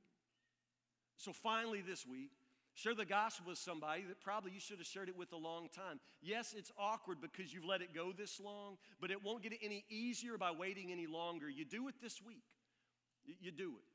So 1.19 1.35
finally, 1.35 1.83
this 1.83 2.07
week, 2.07 2.31
Share 2.75 2.95
the 2.95 3.05
gospel 3.05 3.47
with 3.51 3.59
somebody 3.59 4.03
that 4.09 4.21
probably 4.21 4.53
you 4.53 4.61
should 4.61 4.79
have 4.79 4.87
shared 4.87 5.09
it 5.09 5.17
with 5.17 5.33
a 5.33 5.37
long 5.37 5.69
time. 5.69 6.01
Yes, 6.23 6.55
it's 6.57 6.73
awkward 6.79 7.21
because 7.21 7.53
you've 7.53 7.67
let 7.67 7.83
it 7.83 7.95
go 7.95 8.13
this 8.13 8.41
long, 8.41 8.79
but 9.01 9.11
it 9.11 9.23
won't 9.23 9.43
get 9.43 9.53
any 9.63 9.85
easier 9.91 10.39
by 10.39 10.53
waiting 10.53 10.91
any 10.91 11.07
longer. 11.07 11.51
You 11.51 11.67
do 11.67 11.89
it 11.89 11.97
this 12.01 12.23
week. 12.23 12.45
You 13.25 13.51
do 13.51 13.73
it. 13.77 13.93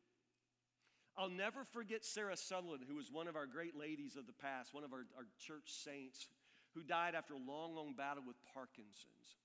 I'll 1.18 1.30
never 1.30 1.64
forget 1.64 2.06
Sarah 2.06 2.38
Sutherland, 2.38 2.84
who 2.88 2.96
was 2.96 3.12
one 3.12 3.28
of 3.28 3.36
our 3.36 3.48
great 3.48 3.76
ladies 3.76 4.16
of 4.16 4.28
the 4.28 4.34
past, 4.34 4.74
one 4.74 4.84
of 4.84 4.94
our, 4.94 5.06
our 5.18 5.26
church 5.40 5.66
saints, 5.66 6.28
who 6.76 6.84
died 6.84 7.16
after 7.16 7.34
a 7.34 7.38
long, 7.38 7.76
long 7.76 7.94
battle 7.98 8.24
with 8.26 8.36
Parkinson's. 8.54 9.38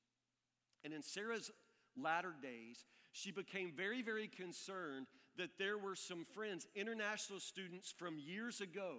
And 0.85 0.92
in 0.92 1.03
Sarah's 1.03 1.51
latter 1.97 2.35
days, 2.42 2.85
she 3.12 3.31
became 3.31 3.73
very, 3.75 4.03
very 4.03 4.29
concerned 4.29 5.07
that 5.38 5.57
there 5.59 5.79
were 5.79 5.97
some 5.97 6.27
friends, 6.35 6.66
international 6.75 7.40
students 7.40 7.90
from 7.90 8.18
years 8.18 8.61
ago, 8.61 8.99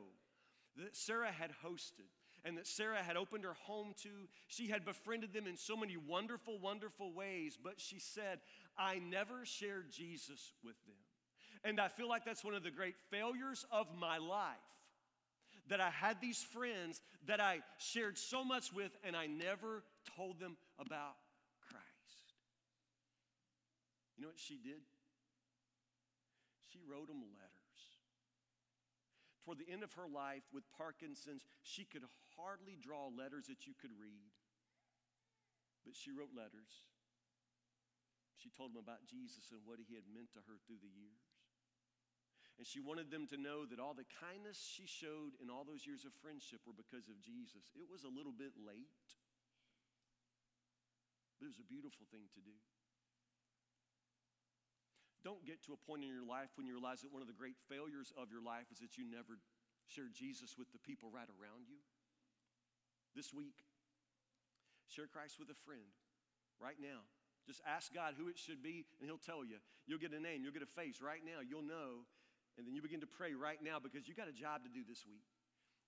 that 0.78 0.96
Sarah 0.96 1.32
had 1.32 1.52
hosted 1.66 2.10
and 2.46 2.58
that 2.58 2.68
Sarah 2.68 3.02
had 3.02 3.16
opened 3.16 3.44
her 3.46 3.56
home 3.62 3.94
to. 4.04 4.10
She 4.48 4.68
had 4.68 4.84
befriended 4.86 5.34
them 5.34 5.48
in 5.48 5.58
so 5.58 5.78
many 5.78 5.96
wonderful, 5.98 6.60
wonderful 6.60 7.12
ways, 7.14 7.58
but 7.62 7.80
she 7.80 8.00
said, 8.00 8.40
I 8.78 9.00
never 9.00 9.46
shared 9.46 9.92
Jesus 9.92 10.52
with 10.64 10.76
them. 10.86 10.96
And 11.64 11.80
I 11.80 11.88
feel 11.88 12.10
like 12.10 12.26
that's 12.26 12.44
one 12.44 12.54
of 12.54 12.64
the 12.64 12.72
great 12.72 12.96
failures 13.10 13.66
of 13.72 13.88
my 13.98 14.18
life. 14.18 14.58
That 15.70 15.80
I 15.80 15.90
had 15.90 16.20
these 16.20 16.44
friends 16.44 17.00
that 17.28 17.40
I 17.40 17.60
shared 17.78 18.18
so 18.18 18.44
much 18.44 18.74
with, 18.74 18.92
and 19.06 19.16
I 19.16 19.28
never 19.28 19.84
told 20.18 20.38
them 20.40 20.58
about 20.78 21.16
Christ. 21.70 22.36
You 24.18 24.24
know 24.24 24.28
what 24.28 24.40
she 24.40 24.56
did? 24.56 24.84
She 26.74 26.80
wrote 26.90 27.08
them 27.08 27.22
letters. 27.22 27.53
Toward 29.44 29.60
the 29.60 29.68
end 29.68 29.84
of 29.84 29.92
her 30.00 30.08
life 30.08 30.48
with 30.56 30.64
Parkinson's, 30.72 31.44
she 31.68 31.84
could 31.84 32.08
hardly 32.40 32.80
draw 32.80 33.12
letters 33.12 33.52
that 33.52 33.68
you 33.68 33.76
could 33.76 33.92
read. 34.00 34.32
But 35.84 36.00
she 36.00 36.16
wrote 36.16 36.32
letters. 36.32 36.72
She 38.40 38.48
told 38.56 38.72
them 38.72 38.80
about 38.80 39.04
Jesus 39.04 39.52
and 39.52 39.60
what 39.68 39.84
he 39.84 39.96
had 39.96 40.08
meant 40.08 40.32
to 40.36 40.44
her 40.48 40.56
through 40.64 40.80
the 40.80 40.92
years. 40.96 41.24
And 42.56 42.64
she 42.68 42.80
wanted 42.80 43.10
them 43.10 43.26
to 43.34 43.38
know 43.40 43.66
that 43.66 43.82
all 43.82 43.98
the 43.98 44.08
kindness 44.20 44.62
she 44.62 44.86
showed 44.86 45.36
in 45.42 45.50
all 45.50 45.66
those 45.66 45.84
years 45.84 46.06
of 46.06 46.14
friendship 46.22 46.62
were 46.64 46.76
because 46.76 47.10
of 47.10 47.20
Jesus. 47.20 47.66
It 47.74 47.90
was 47.90 48.06
a 48.06 48.14
little 48.14 48.36
bit 48.36 48.54
late, 48.56 49.08
but 51.40 51.48
it 51.48 51.52
was 51.52 51.60
a 51.60 51.68
beautiful 51.68 52.06
thing 52.14 52.30
to 52.38 52.42
do. 52.46 52.56
Don't 55.24 55.48
get 55.48 55.64
to 55.64 55.72
a 55.72 55.80
point 55.80 56.04
in 56.04 56.12
your 56.12 56.28
life 56.28 56.52
when 56.60 56.68
you 56.68 56.76
realize 56.76 57.00
that 57.02 57.16
one 57.16 57.24
of 57.24 57.32
the 57.32 57.36
great 57.36 57.56
failures 57.72 58.12
of 58.20 58.28
your 58.28 58.44
life 58.44 58.68
is 58.76 58.84
that 58.84 59.00
you 59.00 59.08
never 59.08 59.40
share 59.88 60.12
Jesus 60.12 60.60
with 60.60 60.68
the 60.76 60.84
people 60.84 61.08
right 61.08 61.28
around 61.40 61.72
you. 61.72 61.80
This 63.16 63.32
week, 63.32 63.64
share 64.92 65.08
Christ 65.08 65.40
with 65.40 65.48
a 65.48 65.60
friend 65.64 65.96
right 66.60 66.76
now. 66.76 67.08
Just 67.48 67.64
ask 67.64 67.92
God 67.96 68.16
who 68.20 68.28
it 68.28 68.40
should 68.40 68.64
be, 68.64 68.84
and 69.00 69.08
He'll 69.08 69.20
tell 69.20 69.44
you. 69.44 69.64
You'll 69.88 70.00
get 70.00 70.12
a 70.12 70.20
name, 70.20 70.44
you'll 70.44 70.56
get 70.56 70.64
a 70.64 70.76
face 70.80 71.00
right 71.00 71.24
now, 71.24 71.40
you'll 71.44 71.64
know. 71.64 72.08
And 72.58 72.68
then 72.68 72.76
you 72.76 72.82
begin 72.82 73.02
to 73.02 73.10
pray 73.10 73.34
right 73.34 73.60
now 73.64 73.80
because 73.80 74.08
you 74.08 74.14
got 74.14 74.30
a 74.30 74.36
job 74.36 74.64
to 74.64 74.70
do 74.70 74.84
this 74.88 75.04
week. 75.08 75.26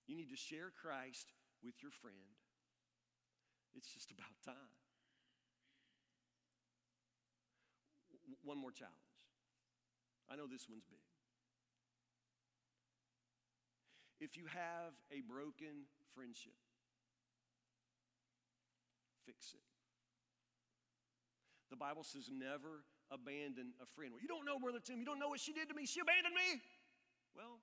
You 0.07 0.15
need 0.15 0.31
to 0.31 0.39
share 0.39 0.71
Christ 0.71 1.31
with 1.63 1.75
your 1.81 1.91
friend. 1.91 2.35
It's 3.75 3.91
just 3.91 4.11
about 4.11 4.33
time. 4.43 4.73
One 8.43 8.57
more 8.57 8.71
challenge. 8.71 9.04
I 10.31 10.35
know 10.35 10.47
this 10.47 10.67
one's 10.69 10.85
big. 10.85 11.01
If 14.19 14.37
you 14.37 14.45
have 14.47 14.95
a 15.11 15.21
broken 15.21 15.85
friendship, 16.15 16.55
fix 19.25 19.53
it. 19.53 19.61
The 21.69 21.75
Bible 21.75 22.03
says 22.03 22.31
never 22.31 22.85
abandon 23.11 23.75
a 23.81 23.87
friend. 23.93 24.13
Well, 24.13 24.23
you 24.23 24.29
don't 24.31 24.45
know 24.45 24.57
Brother 24.57 24.79
Tim. 24.79 24.97
You 24.97 25.05
don't 25.05 25.19
know 25.19 25.29
what 25.29 25.43
she 25.43 25.51
did 25.51 25.67
to 25.69 25.75
me. 25.75 25.85
She 25.85 25.99
abandoned 25.99 26.33
me. 26.33 26.61
Well, 27.35 27.59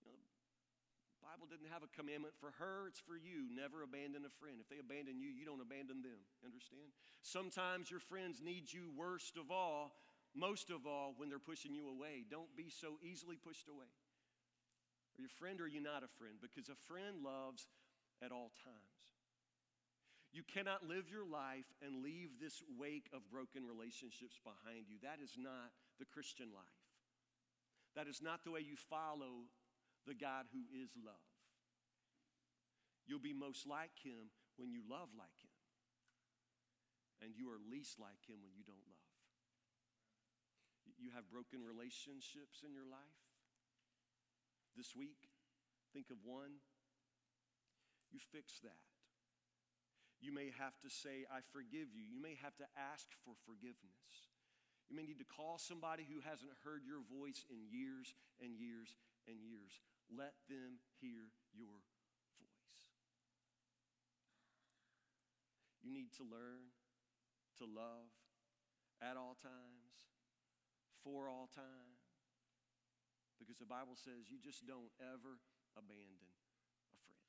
you 0.00 0.08
know, 0.08 0.16
the 0.16 1.22
Bible 1.22 1.46
didn't 1.46 1.68
have 1.68 1.84
a 1.84 1.90
commandment 1.92 2.34
for 2.40 2.56
her. 2.56 2.88
It's 2.88 3.02
for 3.02 3.14
you. 3.14 3.46
Never 3.52 3.84
abandon 3.84 4.24
a 4.24 4.32
friend. 4.40 4.58
If 4.58 4.72
they 4.72 4.80
abandon 4.80 5.20
you, 5.20 5.28
you 5.28 5.44
don't 5.44 5.60
abandon 5.60 6.00
them. 6.00 6.18
Understand? 6.40 6.90
Sometimes 7.20 7.92
your 7.92 8.00
friends 8.00 8.40
need 8.40 8.72
you 8.72 8.88
worst 8.96 9.36
of 9.36 9.52
all 9.52 9.92
most 10.34 10.70
of 10.70 10.86
all 10.86 11.14
when 11.16 11.28
they're 11.28 11.42
pushing 11.42 11.74
you 11.74 11.88
away. 11.88 12.24
Don't 12.30 12.54
be 12.56 12.70
so 12.70 12.98
easily 13.02 13.36
pushed 13.36 13.68
away. 13.68 13.90
Are 15.16 15.20
you 15.20 15.26
a 15.26 15.38
friend 15.38 15.60
or 15.60 15.64
are 15.64 15.68
you 15.68 15.82
not 15.82 16.02
a 16.02 16.12
friend? 16.18 16.38
Because 16.40 16.68
a 16.68 16.78
friend 16.86 17.22
loves 17.22 17.66
at 18.22 18.30
all 18.32 18.52
times. 18.62 19.00
You 20.30 20.46
cannot 20.46 20.86
live 20.86 21.10
your 21.10 21.26
life 21.26 21.66
and 21.82 22.06
leave 22.06 22.38
this 22.38 22.62
wake 22.78 23.10
of 23.10 23.26
broken 23.26 23.66
relationships 23.66 24.38
behind 24.38 24.86
you. 24.86 25.02
That 25.02 25.18
is 25.18 25.34
not 25.34 25.74
the 25.98 26.06
Christian 26.06 26.54
life. 26.54 26.86
That 27.98 28.06
is 28.06 28.22
not 28.22 28.46
the 28.46 28.54
way 28.54 28.62
you 28.62 28.78
follow 28.78 29.50
the 30.06 30.14
God 30.14 30.46
who 30.54 30.62
is 30.70 30.94
love. 30.94 31.26
You'll 33.10 33.18
be 33.18 33.34
most 33.34 33.66
like 33.66 33.98
Him 34.06 34.30
when 34.54 34.70
you 34.70 34.86
love 34.86 35.10
like 35.18 35.34
Him, 35.42 35.50
and 37.26 37.34
you 37.34 37.50
are 37.50 37.58
least 37.66 37.98
like 37.98 38.22
Him 38.30 38.38
when 38.38 38.54
you 38.54 38.62
don't 38.62 38.86
love 38.86 38.99
you 41.00 41.10
have 41.16 41.24
broken 41.32 41.64
relationships 41.64 42.60
in 42.60 42.76
your 42.76 42.86
life 42.86 43.20
this 44.76 44.94
week, 44.94 45.28
think 45.92 46.10
of 46.10 46.18
one. 46.22 46.62
You 48.12 48.20
fix 48.32 48.60
that. 48.62 48.86
You 50.20 50.34
may 50.34 50.52
have 50.60 50.76
to 50.84 50.90
say, 50.90 51.24
I 51.32 51.40
forgive 51.52 51.96
you. 51.96 52.04
You 52.04 52.20
may 52.20 52.36
have 52.44 52.54
to 52.60 52.68
ask 52.76 53.08
for 53.24 53.32
forgiveness. 53.48 54.30
You 54.90 54.96
may 54.98 55.06
need 55.06 55.22
to 55.22 55.28
call 55.28 55.56
somebody 55.56 56.04
who 56.04 56.20
hasn't 56.20 56.50
heard 56.66 56.82
your 56.84 57.00
voice 57.06 57.46
in 57.48 57.62
years 57.70 58.12
and 58.42 58.58
years 58.58 58.92
and 59.24 59.38
years. 59.40 59.78
Let 60.10 60.34
them 60.50 60.82
hear 61.00 61.30
your 61.54 61.78
voice. 62.36 62.82
You 65.80 65.94
need 65.94 66.12
to 66.18 66.24
learn 66.26 66.74
to 67.62 67.64
love 67.64 68.10
at 69.00 69.16
all 69.16 69.38
times 69.40 70.10
for 71.04 71.28
all 71.28 71.48
time. 71.52 71.96
Because 73.40 73.56
the 73.56 73.68
Bible 73.68 73.96
says 73.96 74.28
you 74.28 74.36
just 74.36 74.68
don't 74.68 74.92
ever 75.00 75.40
abandon 75.72 76.28
a 76.92 76.98
friend. 77.00 77.24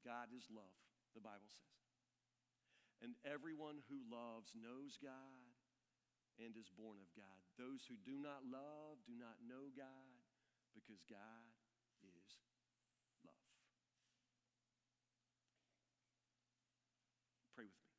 God 0.00 0.32
is 0.32 0.48
love, 0.48 0.80
the 1.12 1.20
Bible 1.20 1.52
says. 1.52 1.68
And 3.04 3.14
everyone 3.28 3.84
who 3.86 4.00
loves 4.08 4.56
knows 4.56 4.96
God 4.98 5.52
and 6.40 6.56
is 6.56 6.70
born 6.72 6.98
of 7.02 7.10
God. 7.14 7.38
Those 7.58 7.84
who 7.86 7.94
do 8.06 8.16
not 8.18 8.46
love 8.46 8.98
do 9.06 9.14
not 9.14 9.36
know 9.44 9.70
God 9.76 10.16
because 10.74 11.02
God 11.10 11.44
is 12.02 12.40
love. 13.26 13.34
Pray 17.54 17.66
with 17.66 17.74
me. 17.74 17.98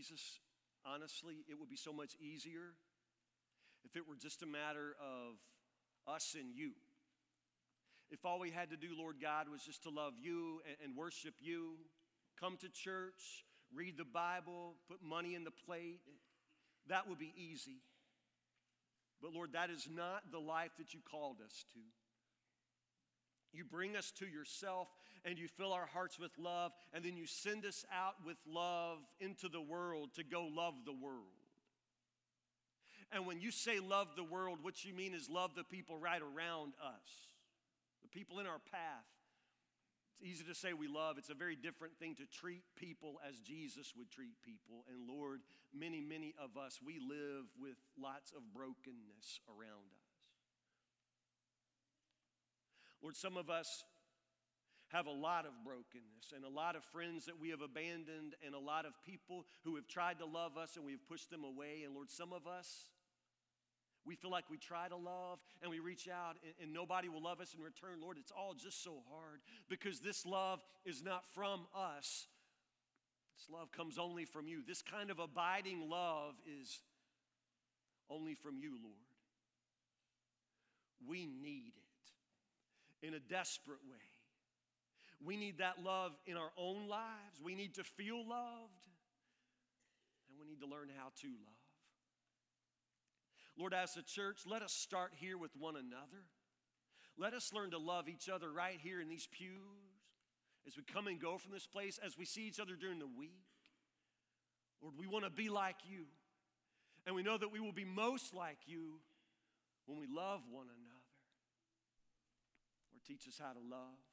Jesus, 0.00 0.40
honestly, 0.86 1.44
it 1.46 1.58
would 1.60 1.68
be 1.68 1.76
so 1.76 1.92
much 1.92 2.14
easier 2.18 2.72
if 3.84 3.96
it 3.96 4.08
were 4.08 4.16
just 4.16 4.42
a 4.42 4.46
matter 4.46 4.96
of 4.98 5.36
us 6.10 6.34
and 6.38 6.54
you. 6.54 6.70
If 8.10 8.24
all 8.24 8.40
we 8.40 8.50
had 8.50 8.70
to 8.70 8.78
do, 8.78 8.88
Lord 8.96 9.16
God, 9.20 9.50
was 9.50 9.62
just 9.62 9.82
to 9.82 9.90
love 9.90 10.14
you 10.18 10.62
and, 10.66 10.76
and 10.82 10.96
worship 10.96 11.34
you, 11.38 11.74
come 12.40 12.56
to 12.62 12.70
church, 12.70 13.44
read 13.74 13.98
the 13.98 14.06
Bible, 14.06 14.76
put 14.88 15.02
money 15.02 15.34
in 15.34 15.44
the 15.44 15.50
plate, 15.50 16.00
that 16.88 17.06
would 17.06 17.18
be 17.18 17.34
easy. 17.36 17.82
But 19.20 19.34
Lord, 19.34 19.52
that 19.52 19.68
is 19.68 19.86
not 19.94 20.32
the 20.32 20.40
life 20.40 20.70
that 20.78 20.94
you 20.94 21.00
called 21.10 21.42
us 21.44 21.66
to. 21.74 21.80
You 23.52 23.66
bring 23.66 23.96
us 23.96 24.12
to 24.12 24.24
yourself 24.24 24.88
and 25.24 25.38
you 25.38 25.48
fill 25.48 25.72
our 25.72 25.86
hearts 25.86 26.18
with 26.18 26.30
love, 26.38 26.72
and 26.92 27.04
then 27.04 27.16
you 27.16 27.26
send 27.26 27.64
us 27.64 27.84
out 27.92 28.14
with 28.24 28.36
love 28.46 28.98
into 29.20 29.48
the 29.48 29.60
world 29.60 30.14
to 30.14 30.24
go 30.24 30.48
love 30.52 30.74
the 30.84 30.92
world. 30.92 31.24
And 33.12 33.26
when 33.26 33.40
you 33.40 33.50
say 33.50 33.80
love 33.80 34.08
the 34.16 34.24
world, 34.24 34.58
what 34.62 34.84
you 34.84 34.94
mean 34.94 35.14
is 35.14 35.28
love 35.28 35.54
the 35.56 35.64
people 35.64 35.98
right 35.98 36.22
around 36.22 36.74
us, 36.82 37.10
the 38.02 38.08
people 38.08 38.38
in 38.38 38.46
our 38.46 38.60
path. 38.70 39.08
It's 40.20 40.30
easy 40.30 40.44
to 40.44 40.54
say 40.54 40.74
we 40.74 40.86
love. 40.86 41.18
It's 41.18 41.30
a 41.30 41.34
very 41.34 41.56
different 41.56 41.98
thing 41.98 42.14
to 42.16 42.26
treat 42.26 42.62
people 42.76 43.20
as 43.28 43.38
Jesus 43.40 43.94
would 43.96 44.10
treat 44.10 44.34
people. 44.44 44.84
And 44.88 45.08
Lord, 45.08 45.40
many, 45.74 46.00
many 46.00 46.34
of 46.38 46.56
us, 46.56 46.78
we 46.84 47.00
live 47.00 47.46
with 47.60 47.76
lots 48.00 48.30
of 48.30 48.42
brokenness 48.54 49.40
around 49.48 49.90
us. 49.90 50.10
Lord, 53.02 53.16
some 53.16 53.36
of 53.36 53.48
us 53.48 53.82
have 54.92 55.06
a 55.06 55.12
lot 55.12 55.46
of 55.46 55.52
brokenness 55.64 56.34
and 56.34 56.44
a 56.44 56.48
lot 56.48 56.74
of 56.74 56.84
friends 56.84 57.24
that 57.26 57.40
we 57.40 57.50
have 57.50 57.60
abandoned 57.60 58.34
and 58.44 58.54
a 58.54 58.58
lot 58.58 58.84
of 58.84 58.92
people 59.06 59.46
who 59.64 59.76
have 59.76 59.86
tried 59.86 60.18
to 60.18 60.26
love 60.26 60.56
us 60.56 60.76
and 60.76 60.84
we 60.84 60.92
have 60.92 61.08
pushed 61.08 61.30
them 61.30 61.44
away. 61.44 61.82
And 61.84 61.94
Lord, 61.94 62.10
some 62.10 62.32
of 62.32 62.46
us, 62.46 62.90
we 64.04 64.16
feel 64.16 64.30
like 64.30 64.44
we 64.50 64.56
try 64.56 64.88
to 64.88 64.96
love 64.96 65.38
and 65.62 65.70
we 65.70 65.78
reach 65.78 66.08
out 66.08 66.36
and, 66.42 66.54
and, 66.60 66.72
nobody 66.72 67.08
will 67.08 67.22
love 67.22 67.40
us 67.40 67.54
in 67.54 67.62
return. 67.62 68.00
Lord, 68.00 68.16
it's 68.18 68.32
all 68.36 68.54
just 68.54 68.82
so 68.82 69.02
hard 69.12 69.40
because 69.68 70.00
this 70.00 70.26
love 70.26 70.60
is 70.84 71.02
not 71.02 71.24
from 71.34 71.66
us. 71.74 72.26
This 73.36 73.48
love 73.48 73.70
comes 73.70 73.98
only 73.98 74.24
from 74.24 74.48
you. 74.48 74.62
This 74.66 74.82
kind 74.82 75.10
of 75.10 75.18
abiding 75.18 75.88
love 75.88 76.34
is 76.60 76.80
only 78.10 78.34
from 78.34 78.58
you, 78.58 78.70
Lord. 78.82 78.96
We 81.06 81.26
need 81.26 81.72
it 81.76 83.06
in 83.06 83.14
a 83.14 83.20
desperate 83.20 83.78
way. 83.88 84.09
We 85.24 85.36
need 85.36 85.58
that 85.58 85.82
love 85.84 86.12
in 86.26 86.36
our 86.36 86.50
own 86.56 86.88
lives. 86.88 87.40
We 87.42 87.54
need 87.54 87.74
to 87.74 87.84
feel 87.84 88.16
loved, 88.16 88.86
and 90.28 90.38
we 90.40 90.46
need 90.46 90.60
to 90.60 90.66
learn 90.66 90.88
how 90.96 91.10
to 91.20 91.28
love. 91.28 91.60
Lord, 93.58 93.74
as 93.74 93.96
a 93.96 94.02
church, 94.02 94.38
let 94.46 94.62
us 94.62 94.72
start 94.72 95.12
here 95.14 95.36
with 95.36 95.50
one 95.58 95.76
another. 95.76 96.24
Let 97.18 97.34
us 97.34 97.52
learn 97.52 97.72
to 97.72 97.78
love 97.78 98.08
each 98.08 98.30
other 98.30 98.50
right 98.50 98.78
here 98.80 99.00
in 99.00 99.08
these 99.08 99.28
pews 99.30 100.00
as 100.66 100.76
we 100.76 100.82
come 100.82 101.06
and 101.06 101.20
go 101.20 101.36
from 101.36 101.52
this 101.52 101.66
place, 101.66 101.98
as 102.04 102.16
we 102.16 102.24
see 102.24 102.46
each 102.46 102.60
other 102.60 102.74
during 102.80 102.98
the 102.98 103.06
week. 103.06 103.44
Lord, 104.80 104.94
we 104.98 105.06
want 105.06 105.24
to 105.24 105.30
be 105.30 105.50
like 105.50 105.76
you. 105.84 106.06
And 107.06 107.14
we 107.14 107.22
know 107.22 107.36
that 107.36 107.52
we 107.52 107.60
will 107.60 107.72
be 107.72 107.84
most 107.84 108.34
like 108.34 108.58
you 108.66 109.00
when 109.86 109.98
we 109.98 110.06
love 110.06 110.40
one 110.50 110.66
another. 110.66 111.10
Lord, 112.92 113.02
teach 113.06 113.26
us 113.28 113.38
how 113.38 113.52
to 113.52 113.60
love. 113.60 114.09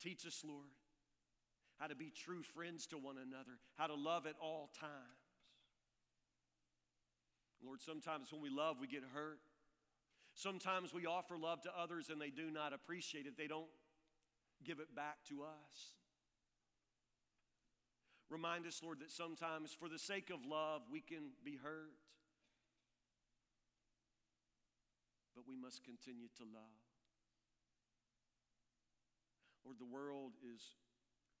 Teach 0.00 0.26
us, 0.26 0.42
Lord, 0.46 0.70
how 1.78 1.86
to 1.86 1.94
be 1.94 2.10
true 2.10 2.42
friends 2.42 2.86
to 2.88 2.96
one 2.96 3.16
another, 3.16 3.58
how 3.76 3.86
to 3.86 3.94
love 3.94 4.26
at 4.26 4.34
all 4.40 4.70
times. 4.78 4.92
Lord, 7.62 7.80
sometimes 7.82 8.32
when 8.32 8.40
we 8.40 8.48
love, 8.48 8.76
we 8.80 8.86
get 8.86 9.02
hurt. 9.12 9.40
Sometimes 10.34 10.94
we 10.94 11.04
offer 11.06 11.36
love 11.36 11.60
to 11.62 11.70
others 11.78 12.08
and 12.08 12.20
they 12.20 12.30
do 12.30 12.50
not 12.50 12.72
appreciate 12.72 13.26
it, 13.26 13.36
they 13.36 13.46
don't 13.46 13.68
give 14.64 14.80
it 14.80 14.94
back 14.94 15.18
to 15.28 15.42
us. 15.42 15.94
Remind 18.30 18.66
us, 18.66 18.80
Lord, 18.82 19.00
that 19.00 19.10
sometimes 19.10 19.74
for 19.78 19.88
the 19.88 19.98
sake 19.98 20.30
of 20.30 20.46
love, 20.46 20.82
we 20.90 21.00
can 21.00 21.32
be 21.44 21.56
hurt. 21.62 21.98
But 25.34 25.44
we 25.48 25.56
must 25.56 25.82
continue 25.84 26.28
to 26.36 26.44
love. 26.44 26.89
Lord, 29.64 29.76
the 29.76 29.88
world 29.88 30.36
is 30.40 30.76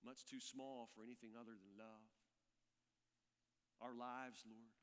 much 0.04 0.24
too 0.28 0.40
small 0.40 0.88
for 0.92 1.04
anything 1.04 1.36
other 1.36 1.56
than 1.56 1.72
love. 1.76 2.08
Our 3.80 3.96
lives, 3.96 4.44
Lord, 4.44 4.76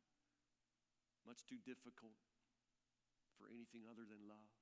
much 1.26 1.46
too 1.46 1.62
difficult 1.62 2.18
for 3.38 3.46
anything 3.54 3.86
other 3.86 4.06
than 4.10 4.26
love. 4.26 4.54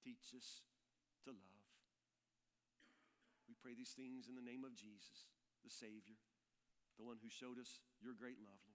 Teach 0.00 0.32
us 0.32 0.64
to 1.28 1.36
love. 1.36 1.68
We 3.44 3.54
pray 3.60 3.76
these 3.76 3.92
things 3.92 4.32
in 4.32 4.34
the 4.34 4.44
name 4.44 4.64
of 4.64 4.72
Jesus, 4.72 5.28
the 5.60 5.68
Savior, 5.68 6.16
the 6.96 7.04
one 7.04 7.20
who 7.20 7.28
showed 7.28 7.60
us 7.60 7.84
your 8.00 8.16
great 8.16 8.40
love, 8.40 8.71